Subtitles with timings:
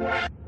[0.00, 0.39] What?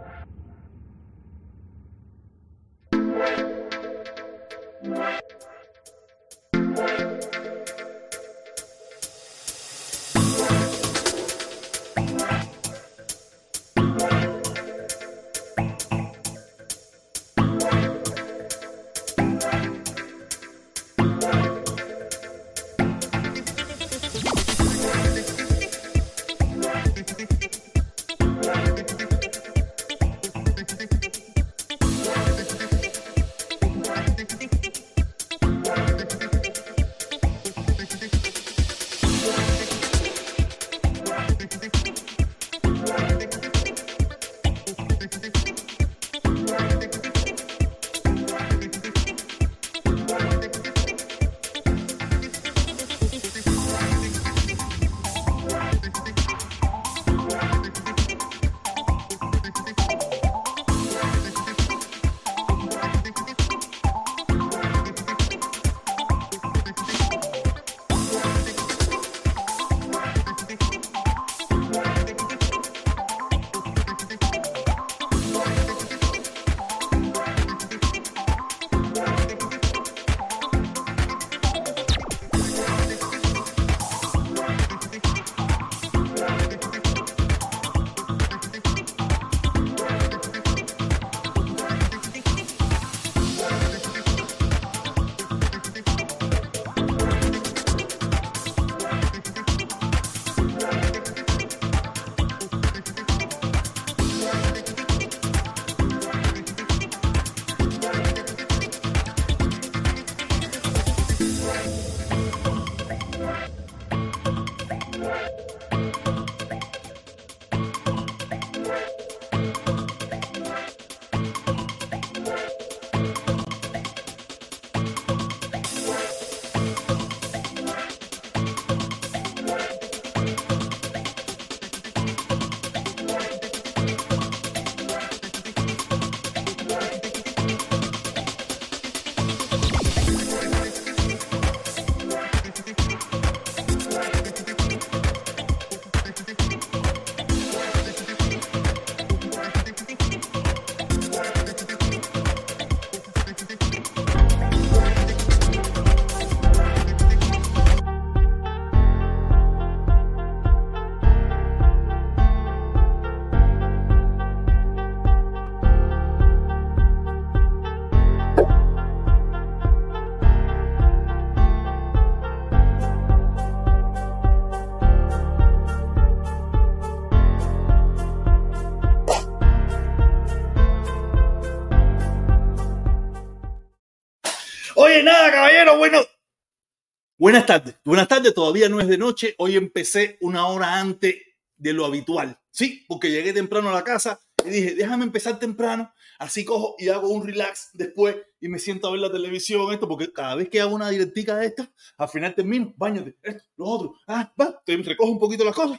[187.23, 187.77] Buenas tardes.
[187.85, 189.37] Buenas tardes, todavía no es de noche.
[189.39, 191.15] Hoy empecé una hora antes
[191.57, 192.37] de lo habitual.
[192.51, 195.93] Sí, porque llegué temprano a la casa y dije, déjame empezar temprano.
[196.19, 199.87] Así cojo y hago un relax después y me siento a ver la televisión, esto,
[199.87, 203.67] porque cada vez que hago una directica de esta, al final termino, bañate, esto, lo
[203.67, 205.79] otro, ah, va, te recojo un poquito las cosas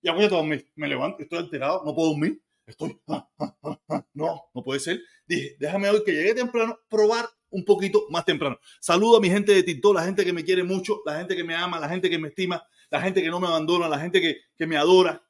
[0.00, 0.70] y voy a dormir.
[0.76, 4.78] Me levanto, estoy alterado, no puedo dormir, estoy, ah, ah, ah, ah, no, no puede
[4.78, 5.00] ser.
[5.26, 8.58] Dije, déjame hoy que llegué temprano, probar un poquito más temprano.
[8.80, 11.44] Saludo a mi gente de TikTok, la gente que me quiere mucho, la gente que
[11.44, 14.20] me ama, la gente que me estima, la gente que no me abandona, la gente
[14.20, 15.22] que, me adora.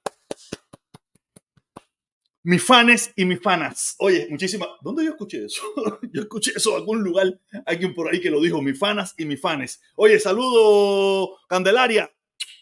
[2.42, 3.94] Mis fans y mis fanas.
[3.98, 4.68] Oye, muchísimas.
[4.82, 5.62] ¿Dónde yo escuché eso?
[6.12, 7.40] yo escuché eso en algún lugar.
[7.66, 8.60] Alguien por ahí que lo dijo.
[8.60, 9.80] Mis fanas y mis fanes.
[9.96, 12.10] Oye, saludo, Candelaria.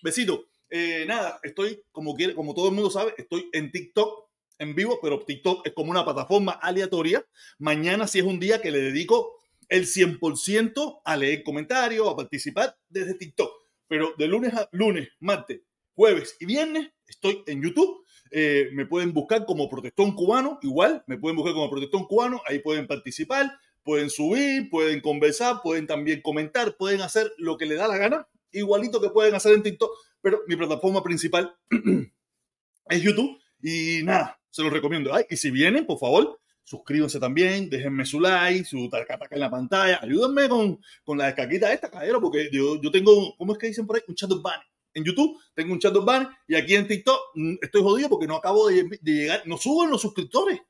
[0.03, 0.47] Besito.
[0.71, 4.99] Eh, nada, estoy, como, quiere, como todo el mundo sabe, estoy en TikTok en vivo,
[5.03, 7.27] pero TikTok es como una plataforma aleatoria.
[7.59, 9.42] Mañana sí es un día que le dedico
[9.73, 13.51] el 100% a leer comentarios, a participar desde TikTok.
[13.89, 15.63] Pero de lunes a lunes, martes,
[15.95, 18.05] jueves y viernes estoy en YouTube.
[18.31, 22.59] Eh, me pueden buscar como Protestón Cubano, igual, me pueden buscar como Protestón Cubano, ahí
[22.59, 23.51] pueden participar,
[23.83, 28.29] pueden subir, pueden conversar, pueden también comentar, pueden hacer lo que les da la gana,
[28.51, 31.57] igualito que pueden hacer en TikTok, pero mi plataforma principal
[32.91, 35.13] es YouTube y nada, se los recomiendo.
[35.31, 40.01] Y si vienen, por favor, suscríbanse también, déjenme su like, su taca en la pantalla,
[40.03, 43.87] ayúdenme con, con la descarguita esta, caballero, porque yo, yo tengo, ¿cómo es que dicen
[43.87, 44.03] por ahí?
[44.09, 44.63] Un chat urbano.
[44.95, 48.37] En YouTube tengo un chat urbano y aquí en TikTok mm, estoy jodido porque no
[48.37, 50.61] acabo de, de llegar, no suben los suscriptores.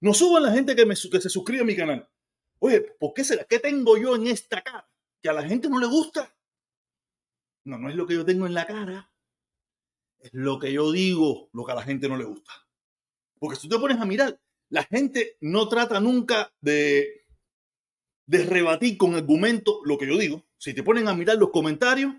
[0.00, 2.08] No suban la gente que, me, que se suscribe a mi canal.
[2.60, 3.44] Oye, ¿por qué será?
[3.44, 4.88] ¿Qué tengo yo en esta cara?
[5.20, 6.32] Que a la gente no le gusta.
[7.64, 9.12] No, no es lo que yo tengo en la cara.
[10.20, 12.52] Es lo que yo digo, lo que a la gente no le gusta.
[13.38, 14.40] Porque si tú te pones a mirar,
[14.70, 17.24] la gente no trata nunca de,
[18.26, 20.46] rebatir con argumentos lo que yo digo.
[20.58, 22.14] Si te ponen a mirar los comentarios,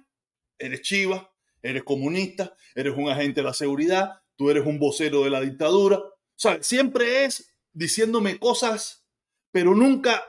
[0.57, 1.31] eres chiva,
[1.61, 5.97] eres comunista, eres un agente de la seguridad, tú eres un vocero de la dictadura.
[5.97, 9.05] O sea, siempre es diciéndome cosas,
[9.51, 10.23] pero nunca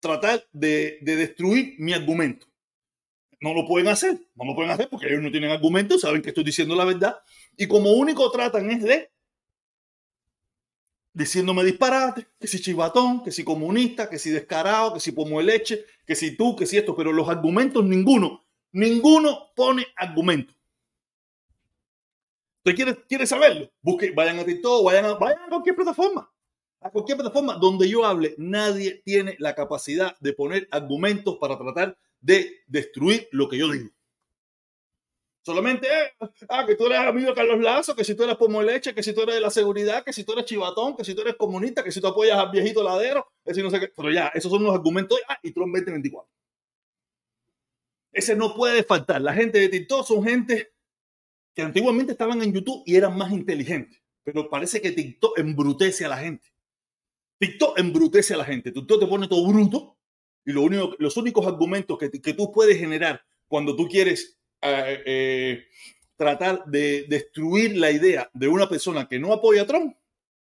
[0.00, 2.46] tratar de, de destruir mi argumento.
[3.40, 6.30] No lo pueden hacer, no lo pueden hacer porque ellos no tienen argumentos, saben que
[6.30, 7.18] estoy diciendo la verdad.
[7.56, 9.11] Y como único tratan es de
[11.12, 15.44] diciéndome disparate, que si chivatón, que si comunista, que si descarado, que si pomo de
[15.44, 20.54] leche, que si tú, que si esto, pero los argumentos ninguno, ninguno pone argumento.
[22.64, 23.70] ¿Usted quiere, quiere saberlo?
[23.82, 26.30] Busque, vayan a TikTok, vayan a, vayan a cualquier plataforma.
[26.80, 31.98] A cualquier plataforma donde yo hable, nadie tiene la capacidad de poner argumentos para tratar
[32.20, 33.90] de destruir lo que yo digo.
[35.44, 38.62] Solamente, eh, ah, que tú eres amigo de Carlos Lazo, que si tú eres pomo
[38.62, 41.14] leche, que si tú eres de la seguridad, que si tú eres chivatón, que si
[41.14, 43.88] tú eres comunista, que si tú apoyas al viejito ladero, que si no sé qué.
[43.88, 45.18] Pero ya, esos son los argumentos.
[45.28, 46.30] Ah, y Trump 2024.
[48.12, 49.20] Ese no puede faltar.
[49.20, 50.74] La gente de TikTok son gente
[51.54, 54.00] que antiguamente estaban en YouTube y eran más inteligentes.
[54.22, 56.46] Pero parece que TikTok embrutece a la gente.
[57.40, 58.70] TikTok embrutece a la gente.
[58.70, 59.98] TikTok te pone todo bruto
[60.44, 65.66] y lo único, los únicos argumentos que, que tú puedes generar cuando tú quieres eh,
[66.16, 69.96] tratar de destruir la idea de una persona que no apoya a Trump,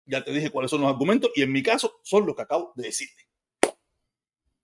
[0.05, 2.73] ya te dije cuáles son los argumentos y en mi caso son los que acabo
[2.77, 3.27] de decirte.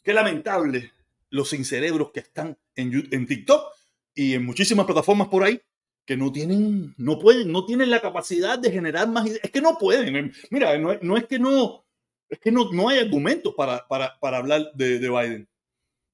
[0.03, 0.93] Qué lamentable
[1.31, 3.73] los cerebros que están en, en TikTok
[4.15, 5.61] y en muchísimas plataformas por ahí
[6.05, 9.41] que no tienen, no pueden, no tienen la capacidad de generar más ideas.
[9.43, 10.33] Es que no pueden.
[10.51, 11.85] Mira, no, no es que no,
[12.29, 15.49] es que no, no hay argumentos para, para, para hablar de, de Biden.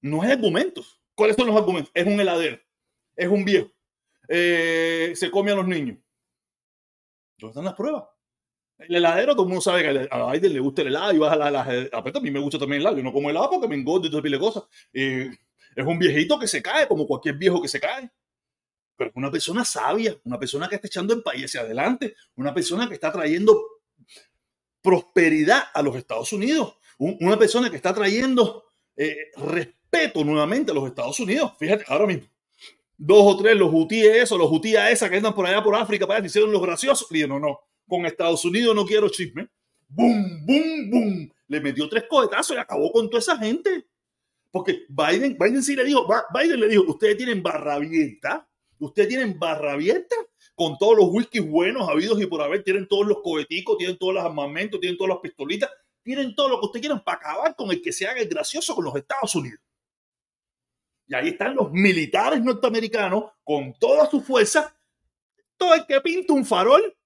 [0.01, 1.01] No hay argumentos.
[1.15, 1.91] ¿Cuáles son los argumentos?
[1.95, 2.59] Es un heladero
[3.17, 3.71] es un viejo,
[4.29, 5.99] eh, se come a los niños.
[7.39, 8.05] ¿Dónde están las pruebas?
[8.79, 11.33] El heladero, todo el mundo sabe que a Biden le gusta el helado y vas
[11.33, 11.61] a la, la,
[11.93, 12.97] a mí me gusta también el helado.
[12.97, 14.65] Yo no como helado porque me engordo y todo tipo de cosas.
[14.93, 15.31] Eh,
[15.75, 18.11] es un viejito que se cae, como cualquier viejo que se cae.
[18.97, 22.53] Pero es una persona sabia, una persona que está echando el país hacia adelante, una
[22.53, 23.61] persona que está trayendo
[24.83, 28.65] prosperidad a los Estados Unidos, una persona que está trayendo
[28.97, 31.53] eh, respeto nuevamente a los Estados Unidos.
[31.59, 32.29] Fíjate, ahora mismo,
[33.05, 36.07] dos o tres, los hutíes eso, los hutíes esa que andan por allá por África,
[36.07, 37.09] para allá, hicieron los graciosos.
[37.11, 37.59] Y no, no,
[37.89, 39.49] con Estados Unidos no quiero chisme.
[39.89, 41.29] ¡Bum, bum, bum!
[41.49, 43.87] Le metió tres cohetazos y acabó con toda esa gente.
[44.51, 49.39] Porque Biden, Biden sí le dijo, Biden le dijo, ustedes tienen barra abierta, ustedes tienen
[49.39, 50.15] barra abierta
[50.55, 54.15] con todos los whiskies buenos habidos y por haber, tienen todos los coheticos, tienen todos
[54.15, 55.71] los armamentos, tienen todas las pistolitas,
[56.03, 58.75] tienen todo lo que ustedes quieran para acabar con el que se haga el gracioso
[58.75, 59.61] con los Estados Unidos.
[61.07, 64.77] Y ahí están los militares norteamericanos con toda su fuerza.
[65.57, 66.97] Todo el que pinta un farol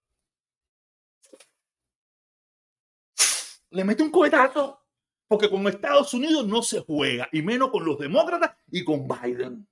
[3.70, 4.82] le mete un cohetazo.
[5.28, 9.66] Porque con Estados Unidos no se juega, y menos con los demócratas y con Biden.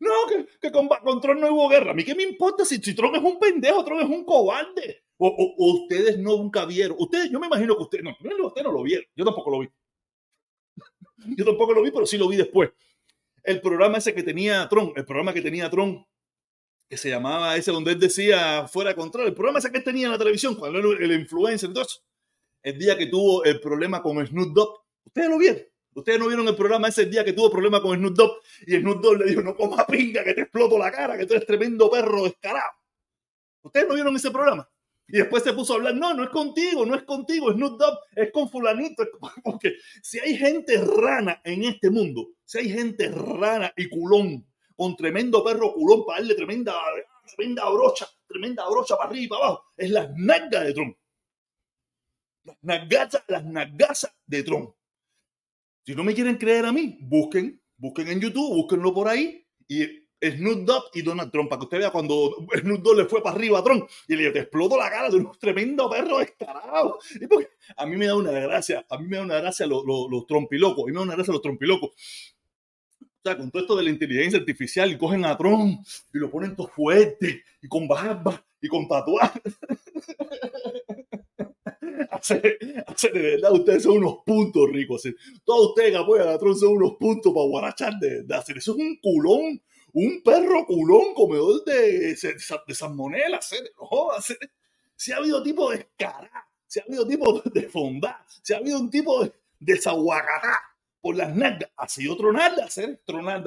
[0.00, 0.10] No,
[0.60, 0.88] que, con,
[1.20, 1.92] Trump no hubo guerra.
[1.92, 5.04] A mí qué me importa si, Trump es un pendejo, Trump es un cobarde.
[5.16, 6.96] O, ustedes no nunca vieron.
[6.98, 9.06] Ustedes, yo me imagino que ustedes no, ustedes no lo vieron.
[9.14, 9.68] Yo tampoco lo vi.
[11.36, 12.70] Yo tampoco lo vi, pero sí lo vi después
[13.42, 16.06] el programa ese que tenía Trump, el programa que tenía Trump,
[16.88, 19.84] que se llamaba ese donde él decía fuera de control, el programa ese que él
[19.84, 22.02] tenía en la televisión, cuando era el influencer, entonces,
[22.62, 25.62] el día que tuvo el problema con Snoop Dogg, ustedes lo vieron.
[25.94, 29.02] Ustedes no vieron el programa ese día que tuvo problema con Snoop Dogg y Snoop
[29.02, 31.90] Dogg le dijo, no coma pinga, que te exploto la cara, que tú eres tremendo
[31.90, 32.70] perro descarado.
[33.62, 34.68] ¿Ustedes no vieron ese programa?
[35.12, 37.98] Y después se puso a hablar, no, no es contigo, no es contigo, Snoop Dogg
[38.16, 39.04] es con fulanito.
[39.44, 44.96] Porque si hay gente rana en este mundo, si hay gente rana y culón, con
[44.96, 46.74] tremendo perro culón para darle tremenda,
[47.36, 50.96] tremenda brocha, tremenda brocha para arriba y para abajo, es las nalgas de Trump.
[52.44, 54.74] Las nalgas, las nalgas de Trump.
[55.84, 60.01] Si no me quieren creer a mí, busquen, busquen en YouTube, búsquenlo por ahí y
[60.22, 63.34] Snoop Dogg y Donald Trump, para que usted vea cuando Snoop Dogg le fue para
[63.34, 66.98] arriba a Trump y le exploto la cara de un tremendo perro descarado.
[67.20, 69.82] Y porque a mí me da una gracia, a mí me da una gracia los,
[69.84, 71.90] los, trompilocos, a mí me da una gracia los trompilocos.
[71.90, 76.30] O sea, con todo esto de la inteligencia artificial y cogen a Trump y lo
[76.30, 79.42] ponen todo fuerte y con barba y con tatuajes.
[82.10, 85.02] hacer, hacer, de verdad, ustedes son unos puntos ricos.
[85.44, 88.58] Todos ustedes que apoyan a Trump son unos puntos para guarachar de, de hacer.
[88.58, 89.60] Eso es un culón
[89.92, 93.40] un perro culón comedor de, de, de salmonela,
[94.96, 98.78] si ha habido tipo de escará, si ha habido tipo de fondá, si ha habido
[98.78, 99.80] un tipo de, de
[101.02, 103.02] por las nalgas, ha sido tronalda, hacer.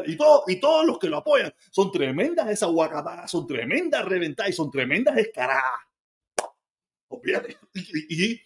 [0.06, 2.70] Y, todo, y todos los que lo apoyan son tremendas esas
[3.28, 5.64] son tremendas reventadas y son tremendas escaradas.
[7.08, 7.58] Olvídate.
[7.74, 8.42] Y, y,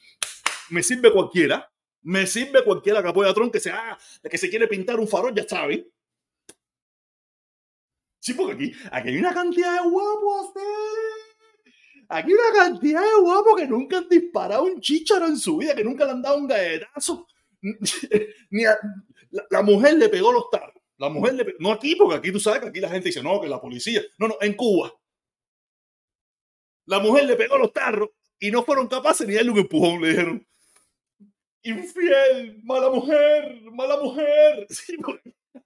[0.70, 1.68] me sirve cualquiera.
[2.04, 3.98] Me sirve cualquiera que apoya a Trump que se, ah,
[4.30, 5.90] que se quiere pintar un farol, ya sabe.
[8.20, 10.52] Sí, porque aquí, aquí hay una cantidad de guapos.
[12.10, 15.76] Aquí hay una cantidad de guapos que nunca han disparado un chicharo en su vida,
[15.76, 17.28] que nunca le han dado un galletazo.
[18.50, 18.64] Ni
[19.32, 20.82] la, mujer le pegó los tarros.
[20.98, 23.40] La mujer le no aquí, porque aquí tú sabes que aquí la gente dice, no,
[23.40, 24.02] que la policía.
[24.18, 24.92] No, no, en Cuba.
[26.86, 28.10] La mujer le pegó los tarros
[28.40, 30.02] y no fueron capaces ni darle un empujón.
[30.02, 30.48] Le dijeron,
[31.62, 34.68] infiel, mala mujer, mala mujer.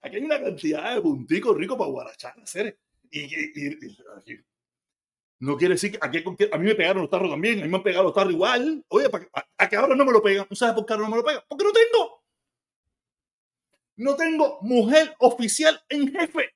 [0.00, 2.78] Aquí hay una cantidad de punticos ricos para guarachar, hacer.
[3.10, 3.28] Y,
[5.40, 7.76] no quiere decir que aquí, a mí me pegaron los tarros también, a mí me
[7.76, 8.84] han pegado los tarros igual.
[8.88, 10.46] Oye, a, a que ahora no me lo pegan.
[10.48, 11.42] ¿No sabes por qué ahora no me lo pegan?
[11.48, 12.24] Porque no tengo.
[13.96, 16.54] No tengo mujer oficial en jefe.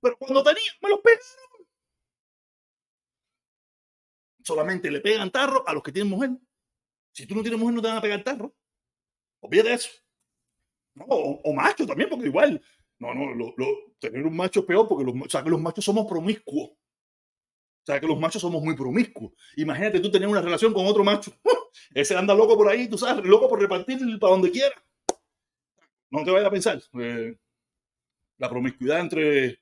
[0.00, 1.66] Pero cuando tenía, me los pegaron.
[4.44, 6.30] Solamente le pegan tarro a los que tienen mujer.
[7.12, 8.54] Si tú no tienes mujer, no te van a pegar tarro.
[9.40, 9.90] Olvídate eso.
[10.96, 12.60] No, o, macho también, porque igual.
[12.98, 13.54] No, no,
[14.00, 16.70] tener un macho es peor porque los, o los machos somos promiscuos.
[16.70, 19.32] O sea, que los machos somos muy promiscuos.
[19.56, 21.32] Imagínate tú tener una relación con otro macho.
[21.94, 24.74] Ese anda loco por ahí, tú sabes, loco por repartir para donde quiera
[26.10, 26.82] no te vayas a pensar.
[27.00, 27.36] Eh,
[28.38, 29.60] la promiscuidad entre,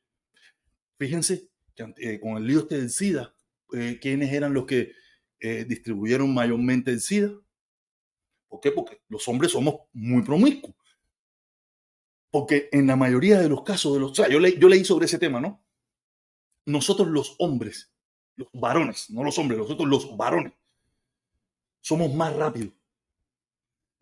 [0.98, 3.34] fíjense, que, eh, con el lío este del SIDA,
[3.72, 4.92] eh, ¿quiénes eran los que
[5.68, 7.30] distribuyeron mayormente el SIDA?
[8.48, 8.70] ¿Por qué?
[8.70, 10.74] Porque los hombres somos muy promiscuos.
[12.34, 14.10] Porque en la mayoría de los casos de los...
[14.10, 15.62] O sea, yo, le, yo leí sobre ese tema, ¿no?
[16.66, 17.92] Nosotros los hombres,
[18.34, 20.52] los varones, no los hombres, nosotros los varones,
[21.80, 22.72] somos más rápidos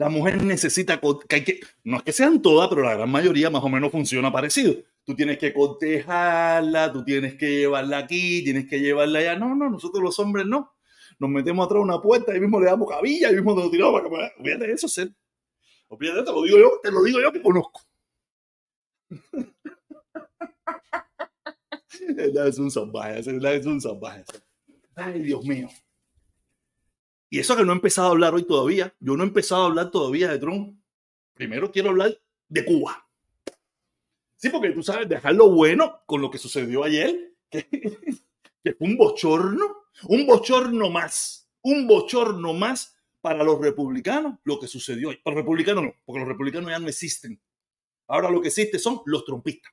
[0.03, 3.51] la mujer necesita que hay que, no es que sean todas, pero la gran mayoría
[3.51, 4.75] más o menos funciona parecido.
[5.05, 9.37] Tú tienes que cortejarla, tú tienes que llevarla aquí, tienes que llevarla allá.
[9.37, 10.75] No, no, nosotros los hombres no.
[11.21, 14.01] Nos metemos atrás de una puerta y mismo le damos cabilla y mismo nos tiramos
[14.03, 15.12] para que Olvídate de eso, ser.
[15.87, 17.83] Olvídate, te lo digo yo, te lo digo yo que conozco.
[22.19, 24.25] es un salvaje, es un salvaje.
[24.95, 25.69] Ay, Dios mío.
[27.31, 28.95] Y eso que no he empezado a hablar hoy todavía.
[29.00, 30.78] Yo no he empezado a hablar todavía de Trump.
[31.33, 33.09] Primero quiero hablar de Cuba.
[34.37, 37.66] Sí, porque tú sabes, dejar lo bueno con lo que sucedió ayer, que,
[38.76, 45.11] fue un bochorno, un bochorno más, un bochorno más para los republicanos lo que sucedió
[45.11, 45.21] hoy.
[45.25, 47.40] Los republicanos no, porque los republicanos ya no existen.
[48.12, 49.73] Ahora lo que existe son los trompistas.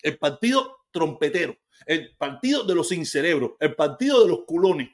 [0.00, 4.90] El partido trompetero, el partido de los sin cerebro, el partido de los culones,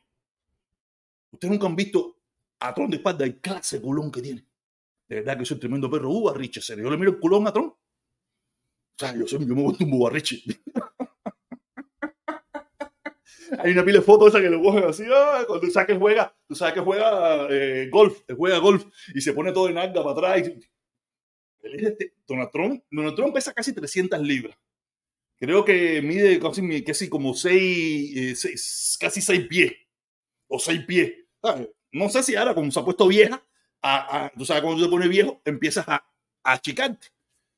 [1.30, 2.16] Ustedes nunca han visto
[2.60, 4.46] a Tron de espalda el clase culón que tiene.
[5.08, 6.22] De verdad que soy tremendo perro.
[6.22, 6.84] Barriche, serio.
[6.84, 7.66] Yo le miro el culón a Tron.
[7.66, 7.78] O
[8.98, 10.42] sea, yo, soy, yo me vuelto un bubarriche.
[13.60, 15.96] Hay una pila de fotos esa que le cogen así, ah, cuando tú sabes que
[15.96, 20.04] juega, tú sabes que juega eh, golf, juega golf y se pone todo en alga
[20.04, 20.52] para atrás.
[21.62, 24.56] Este, Donald Trump, Donald Trump pesa casi 300 libras.
[25.38, 28.54] Creo que mide casi, casi como 6, eh,
[28.98, 29.72] casi 6 pies
[30.48, 31.12] o 6 pies
[31.92, 33.42] no sé si ahora, como se ha puesto vieja,
[33.82, 36.04] a, tú sabes, cuando te pones viejo, empiezas a,
[36.42, 37.08] a achicarte.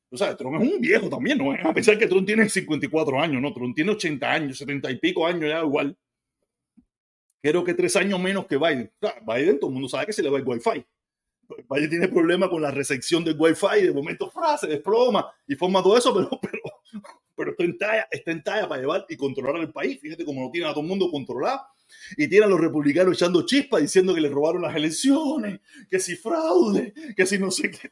[0.09, 3.41] Tú sabes, Trump es un viejo también, no a pensar que Trump tiene 54 años,
[3.41, 5.97] no, Trump tiene 80 años, 70 y pico años ya igual.
[7.41, 8.91] Creo que tres años menos que Biden.
[9.25, 10.85] Biden, todo el mundo sabe que se le va el Wi-Fi.
[11.69, 15.97] Biden tiene problemas con la recepción del Wi-Fi, de momento frase, desploma y forma todo
[15.97, 16.61] eso, pero, pero,
[17.35, 19.99] pero está, en talla, está en talla para llevar y controlar el país.
[19.99, 21.61] Fíjate cómo lo tiene a todo el mundo controlado
[22.17, 26.15] y tienen a los republicanos echando chispas diciendo que le robaron las elecciones, que si
[26.15, 27.91] fraude, que si no sé qué.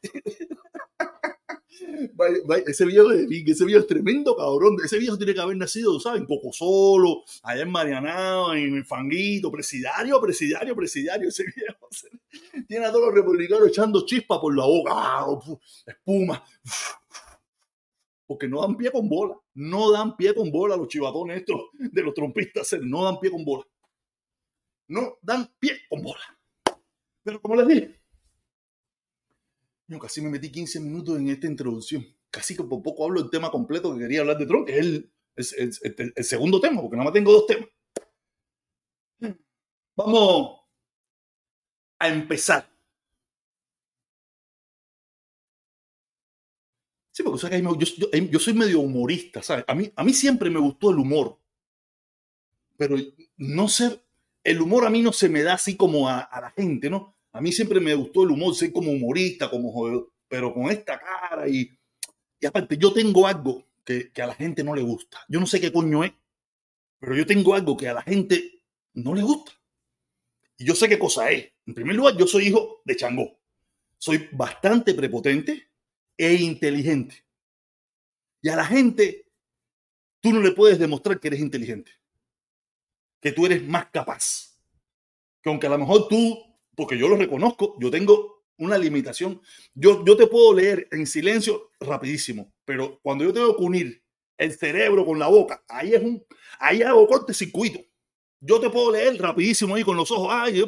[2.65, 4.77] Ese viejo, ese viejo es tremendo cabrón.
[4.83, 6.21] Ese viejo tiene que haber nacido, ¿sabes?
[6.21, 11.29] En Coco Solo, allá en Marianao, en Fanguito, presidario, presidario, presidario.
[11.29, 11.87] Ese viejo
[12.67, 15.25] tiene a todos los republicanos echando chispas por la boca,
[15.85, 16.43] espuma.
[18.27, 19.35] Porque no dan pie con bola.
[19.55, 22.75] No dan pie con bola los chivatones estos de los trompistas.
[22.81, 23.65] No dan pie con bola
[24.89, 26.37] no dan pie con bola.
[27.23, 27.98] Pero como les dije,
[29.89, 32.05] yo casi me metí 15 minutos en esta introducción.
[32.31, 34.77] Casi que por poco hablo del tema completo que quería hablar de Trump, que
[35.35, 35.73] es el,
[36.15, 37.67] el segundo tema, porque nada más tengo dos temas.
[39.95, 40.61] Vamos
[41.99, 42.69] a empezar.
[47.11, 49.65] Sí, porque yo, yo, soy medio humorista, ¿sabes?
[49.67, 51.37] A mí, a mí siempre me gustó el humor,
[52.77, 52.95] pero
[53.35, 54.01] no sé
[54.43, 57.18] el humor a mí no se me da así como a, la gente, ¿no?
[57.31, 61.47] A mí siempre me gustó el humor, ser como humorista, como pero con esta cara
[61.47, 61.69] y,
[62.39, 65.19] y aparte yo tengo algo que, que, a la gente no le gusta.
[65.27, 66.11] Yo no sé qué coño es,
[66.99, 69.51] pero yo tengo algo que a la gente no le gusta.
[70.57, 71.51] Y yo sé qué cosa es.
[71.65, 73.39] En primer lugar, yo soy hijo de Changó.
[73.97, 75.69] Soy bastante prepotente
[76.17, 77.25] e inteligente.
[78.41, 79.25] Y a la gente,
[80.21, 81.91] tú no le puedes demostrar que eres inteligente.
[83.21, 84.57] Que tú eres más capaz.
[85.41, 86.37] Que aunque a lo mejor tú,
[86.79, 89.41] porque yo lo reconozco, yo tengo una limitación.
[89.73, 94.03] Yo, yo te puedo leer en silencio rapidísimo, pero cuando yo tengo que unir
[94.37, 96.25] el cerebro con la boca, ahí es un,
[96.57, 97.81] ahí hago corte circuito.
[98.39, 100.63] Yo te puedo leer rapidísimo ahí con los ojos, ay,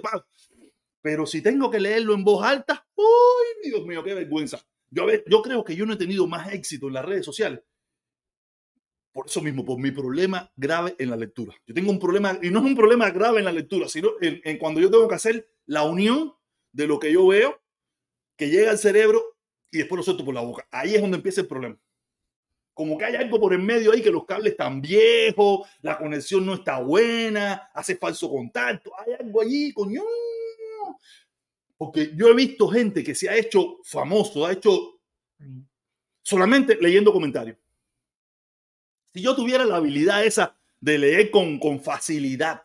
[1.02, 4.62] pero si tengo que leerlo en voz alta, ¡ay, Dios mío, qué vergüenza!
[4.90, 7.62] Yo, yo creo que yo no he tenido más éxito en las redes sociales.
[9.14, 11.56] Por eso mismo, por mi problema grave en la lectura.
[11.66, 14.42] Yo tengo un problema, y no es un problema grave en la lectura, sino en,
[14.44, 16.34] en cuando yo tengo que hacer la unión
[16.72, 17.62] de lo que yo veo,
[18.38, 19.38] que llega al cerebro
[19.72, 20.68] y después lo suelto por la boca.
[20.72, 21.80] Ahí es donde empieza el problema
[22.74, 26.46] como que hay algo por en medio ahí que los cables están viejos, la conexión
[26.46, 30.02] no está buena, hace falso contacto, hay algo allí, coño.
[31.78, 35.00] Porque yo he visto gente que se ha hecho famoso, ha hecho
[36.22, 37.58] solamente leyendo comentarios.
[39.14, 42.64] Si yo tuviera la habilidad esa de leer con, con facilidad,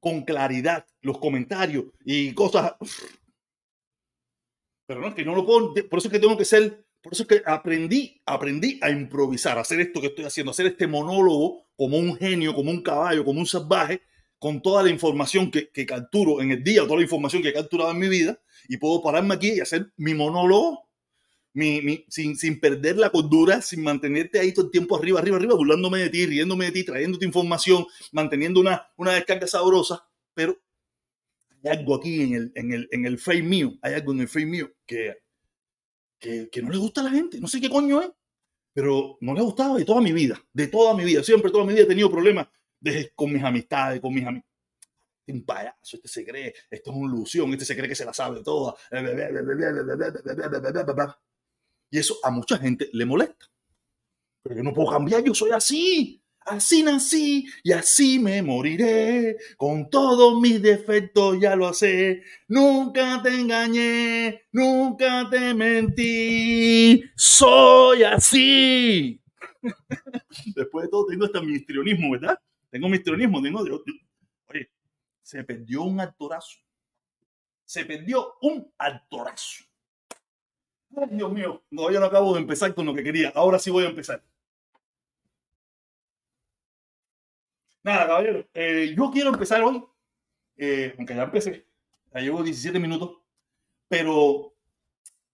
[0.00, 2.74] con claridad los comentarios y cosas.
[4.86, 5.72] Pero no, es que no lo puedo.
[5.72, 9.56] Por eso es que tengo que ser por eso es que aprendí, aprendí a improvisar,
[9.58, 12.82] a hacer esto que estoy haciendo, a hacer este monólogo como un genio, como un
[12.82, 14.02] caballo, como un salvaje,
[14.40, 17.52] con toda la información que, que capturo en el día, toda la información que he
[17.52, 20.86] capturado en mi vida, y puedo pararme aquí y hacer mi monólogo
[21.56, 25.36] mi, mi, sin, sin, perder la cordura, sin mantenerte ahí todo el tiempo arriba, arriba,
[25.36, 30.58] arriba, burlándome de ti, riéndome de ti, trayéndote información, manteniendo una, una descarga sabrosa, pero
[31.66, 34.28] hay algo aquí en el, en, el, en el frame mío, hay algo en el
[34.28, 35.16] frame mío que
[36.18, 37.40] que, no le gusta a la gente.
[37.40, 38.10] No sé qué coño es,
[38.72, 41.22] pero no le ha gustado de toda mi vida, de toda mi vida.
[41.22, 42.48] Siempre, toda mi vida he tenido problemas
[43.14, 44.48] con mis amistades, con mis amigos.
[45.28, 48.14] Un payaso, este se cree, esto es una ilusión, este se cree que se la
[48.14, 48.76] sabe de toda.
[51.90, 53.46] Y eso a mucha gente le molesta.
[54.42, 56.22] Pero yo no puedo cambiar, yo soy así.
[56.46, 59.36] Así nací y así me moriré.
[59.56, 62.22] Con todos mis defectos ya lo sé.
[62.46, 67.02] Nunca te engañé, nunca te mentí.
[67.16, 69.20] Soy así.
[70.54, 71.56] Después de todo, tengo hasta mi
[72.12, 72.38] ¿verdad?
[72.70, 73.42] Tengo mi histrionismo.
[73.42, 74.70] Tengo, oye,
[75.22, 76.58] se perdió un actorazo.
[77.64, 79.64] Se perdió un actorazo.
[80.96, 83.32] Ay, Dios mío, no, yo no acabo de empezar con lo que quería.
[83.34, 84.22] Ahora sí voy a empezar.
[87.86, 88.44] Nada, caballero.
[88.52, 89.80] Eh, yo quiero empezar hoy,
[90.56, 91.64] eh, aunque ya empecé,
[92.12, 93.18] ya llevo 17 minutos,
[93.86, 94.56] pero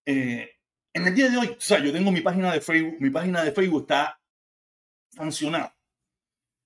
[0.05, 0.51] eh,
[0.93, 3.43] en el día de hoy, o sea, yo tengo mi página de Facebook, mi página
[3.43, 4.21] de Facebook está
[5.09, 5.75] sancionada.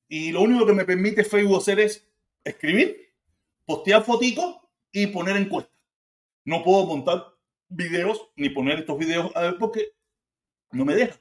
[0.09, 2.05] Y lo único que me permite Facebook hacer es
[2.42, 3.14] escribir,
[3.64, 4.57] postear fotitos
[4.90, 5.79] y poner encuestas.
[6.44, 7.29] No puedo montar
[7.68, 9.92] videos ni poner estos videos a ver porque
[10.72, 11.16] no me deja.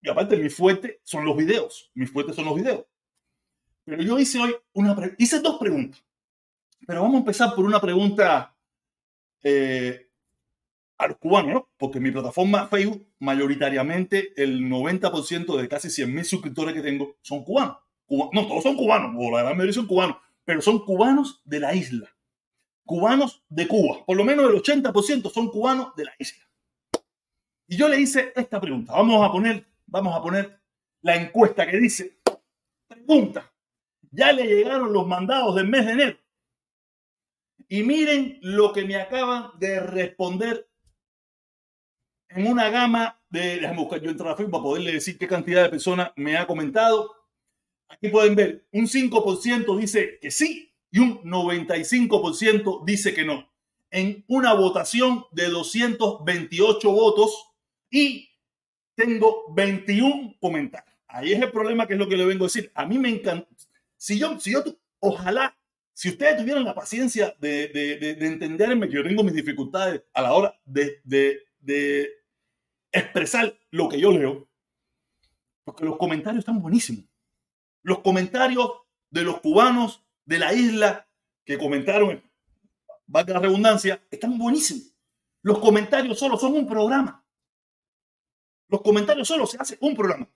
[0.00, 1.90] Y aparte, mi fuerte son los videos.
[1.94, 2.84] Mis fuertes son los videos.
[3.84, 6.02] Pero yo hice hoy una hice dos preguntas.
[6.86, 8.54] Pero vamos a empezar por una pregunta
[9.42, 10.08] eh,
[10.98, 11.68] a los cubanos, ¿no?
[11.78, 17.78] Porque mi plataforma Facebook, mayoritariamente el 90% de casi 100.000 suscriptores que tengo son cubanos.
[18.32, 21.74] No, todos son cubanos, o la gran mayoría son cubanos, pero son cubanos de la
[21.74, 22.08] isla.
[22.84, 24.04] Cubanos de Cuba.
[24.04, 26.44] Por lo menos el 80% son cubanos de la isla.
[27.68, 28.92] Y yo le hice esta pregunta.
[28.92, 30.60] Vamos a poner, vamos a poner
[31.02, 32.18] la encuesta que dice,
[32.88, 33.50] pregunta,
[34.10, 36.18] ya le llegaron los mandados del mes de enero.
[37.68, 40.68] Y miren lo que me acaban de responder
[42.28, 43.60] en una gama de.
[43.60, 46.46] Déjame buscar yo entrar a Facebook para poderle decir qué cantidad de personas me ha
[46.46, 47.14] comentado.
[47.88, 53.48] Aquí pueden ver, un 5% dice que sí y un 95% dice que no.
[53.90, 57.52] En una votación de 228 votos
[57.90, 58.30] y
[58.94, 60.94] tengo 21 comentarios.
[61.08, 62.70] Ahí es el problema que es lo que le vengo a decir.
[62.74, 63.48] A mí me encanta,
[64.00, 64.64] si yo, si yo,
[64.98, 65.54] ojalá,
[65.92, 70.22] si ustedes tuvieran la paciencia de, de, de, entenderme que yo tengo mis dificultades a
[70.22, 72.08] la hora de, de
[72.92, 74.48] expresar lo que yo leo,
[75.64, 77.04] porque los comentarios están buenísimos.
[77.82, 78.70] Los comentarios
[79.10, 81.06] de los cubanos de la isla
[81.44, 82.22] que comentaron,
[83.06, 84.94] valga la redundancia, están buenísimos.
[85.42, 87.22] Los comentarios solo son un programa.
[88.66, 90.26] Los comentarios solo se hace un programa.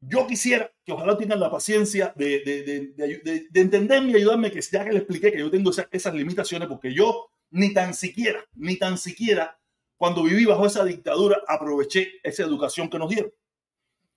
[0.00, 2.62] Yo quisiera que ojalá tengan la paciencia de, de,
[2.96, 6.14] de, de, entenderme y ayudarme, que ya que le expliqué que yo tengo esas, esas
[6.14, 9.58] limitaciones, porque yo ni tan siquiera, ni tan siquiera
[9.96, 13.32] cuando viví bajo esa dictadura aproveché esa educación que nos dieron.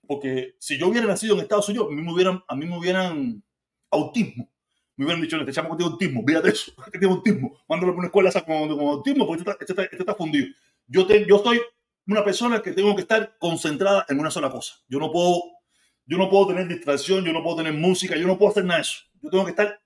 [0.06, 2.76] Porque si yo hubiera nacido en Estados Unidos, a mí me hubieran, a mí me
[2.76, 3.42] hubieran
[3.90, 4.50] autismo,
[4.96, 7.58] Me hubieran dicho, este chamo tiene autismo, de eso, que tiene autismo.
[7.68, 10.48] Mándalo a una escuela con, con autismo porque este está, este, está, este está, fundido.
[10.86, 11.60] Yo, te, yo soy
[12.06, 14.74] una persona que tengo que estar concentrada en una sola cosa.
[14.88, 15.42] Yo no puedo,
[16.06, 18.78] yo no puedo tener distracción, yo no puedo tener música, yo no puedo hacer nada
[18.78, 19.00] de eso.
[19.22, 19.80] Yo tengo que estar,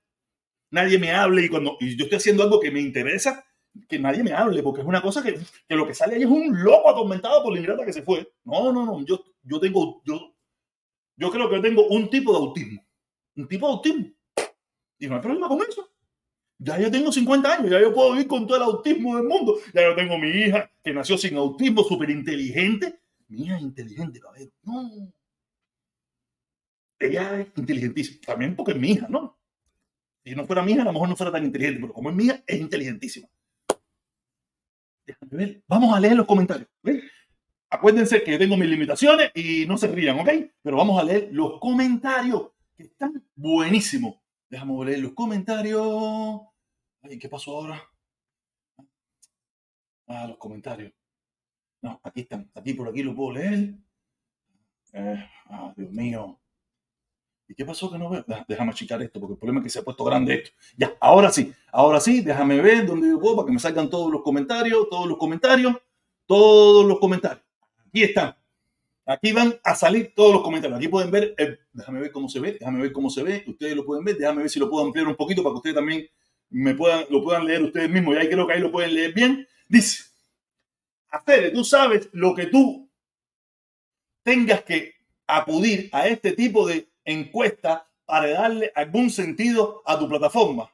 [0.70, 3.44] nadie me hable y cuando y yo estoy haciendo algo que me interesa,
[3.88, 6.28] que nadie me hable, porque es una cosa que, que lo que sale ahí es
[6.28, 8.32] un loco atormentado por la ingrata que se fue.
[8.44, 10.34] No, no, no, yo, yo tengo, yo,
[11.16, 12.84] yo creo que tengo un tipo de autismo.
[13.36, 14.06] Un tipo de autismo.
[14.98, 15.90] Y no hay problema con eso.
[16.58, 19.58] Ya yo tengo 50 años, ya yo puedo vivir con todo el autismo del mundo.
[19.74, 23.00] Ya yo tengo mi hija que nació sin autismo, súper inteligente.
[23.28, 24.52] Mi hija es inteligente, cabrón.
[24.62, 25.12] No.
[26.98, 28.20] Ella es inteligentísima.
[28.26, 29.38] También porque es mi hija, ¿no?
[30.24, 32.16] Si no fuera mi hija, a lo mejor no fuera tan inteligente, pero como es
[32.16, 33.28] mía, es inteligentísima.
[35.06, 35.62] Déjame ver.
[35.68, 36.68] Vamos a leer los comentarios.
[37.68, 40.28] Acuérdense que tengo mis limitaciones y no se rían, ¿ok?
[40.62, 44.16] Pero vamos a leer los comentarios que están buenísimos.
[44.48, 46.40] Déjame leer los comentarios.
[47.02, 47.82] Ay, ¿qué pasó ahora?
[50.06, 50.92] Ah, los comentarios.
[51.82, 52.50] No, aquí están.
[52.54, 53.74] Aquí por aquí lo puedo leer.
[54.92, 56.40] Eh, ah, Dios mío.
[57.48, 58.24] ¿Y qué pasó que no veo?
[58.48, 60.50] Déjame achicar esto, porque el problema es que se ha puesto grande esto.
[60.76, 64.10] Ya, ahora sí, ahora sí, déjame ver dónde yo puedo para que me salgan todos
[64.10, 65.76] los comentarios, todos los comentarios,
[66.26, 67.44] todos los comentarios.
[67.86, 68.34] Aquí están.
[69.06, 70.78] Aquí van a salir todos los comentarios.
[70.78, 71.36] Aquí pueden ver,
[71.72, 73.44] déjame ver cómo se ve, déjame ver cómo se ve.
[73.46, 75.76] Ustedes lo pueden ver, déjame ver si lo puedo ampliar un poquito para que ustedes
[75.76, 76.08] también
[76.48, 78.14] me puedan, lo puedan leer ustedes mismos.
[78.14, 79.46] Y ahí creo que ahí lo pueden leer bien.
[79.68, 80.04] Dice,
[81.26, 82.88] Fede, tú sabes lo que tú
[84.22, 84.94] tengas que
[85.26, 90.70] acudir a este tipo de encuesta para darle algún sentido a tu plataforma.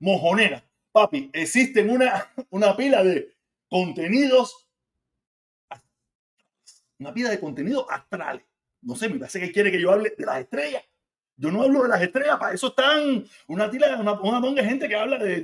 [0.00, 0.64] Mojonera.
[0.92, 3.34] Papi, existen una, una pila de
[3.68, 4.68] contenidos,
[6.98, 8.44] una pila de contenidos astrales.
[8.82, 10.82] No sé, me parece que quiere que yo hable de las estrellas.
[11.36, 14.88] Yo no hablo de las estrellas, para eso están una tila, una, una de gente
[14.88, 15.40] que habla de,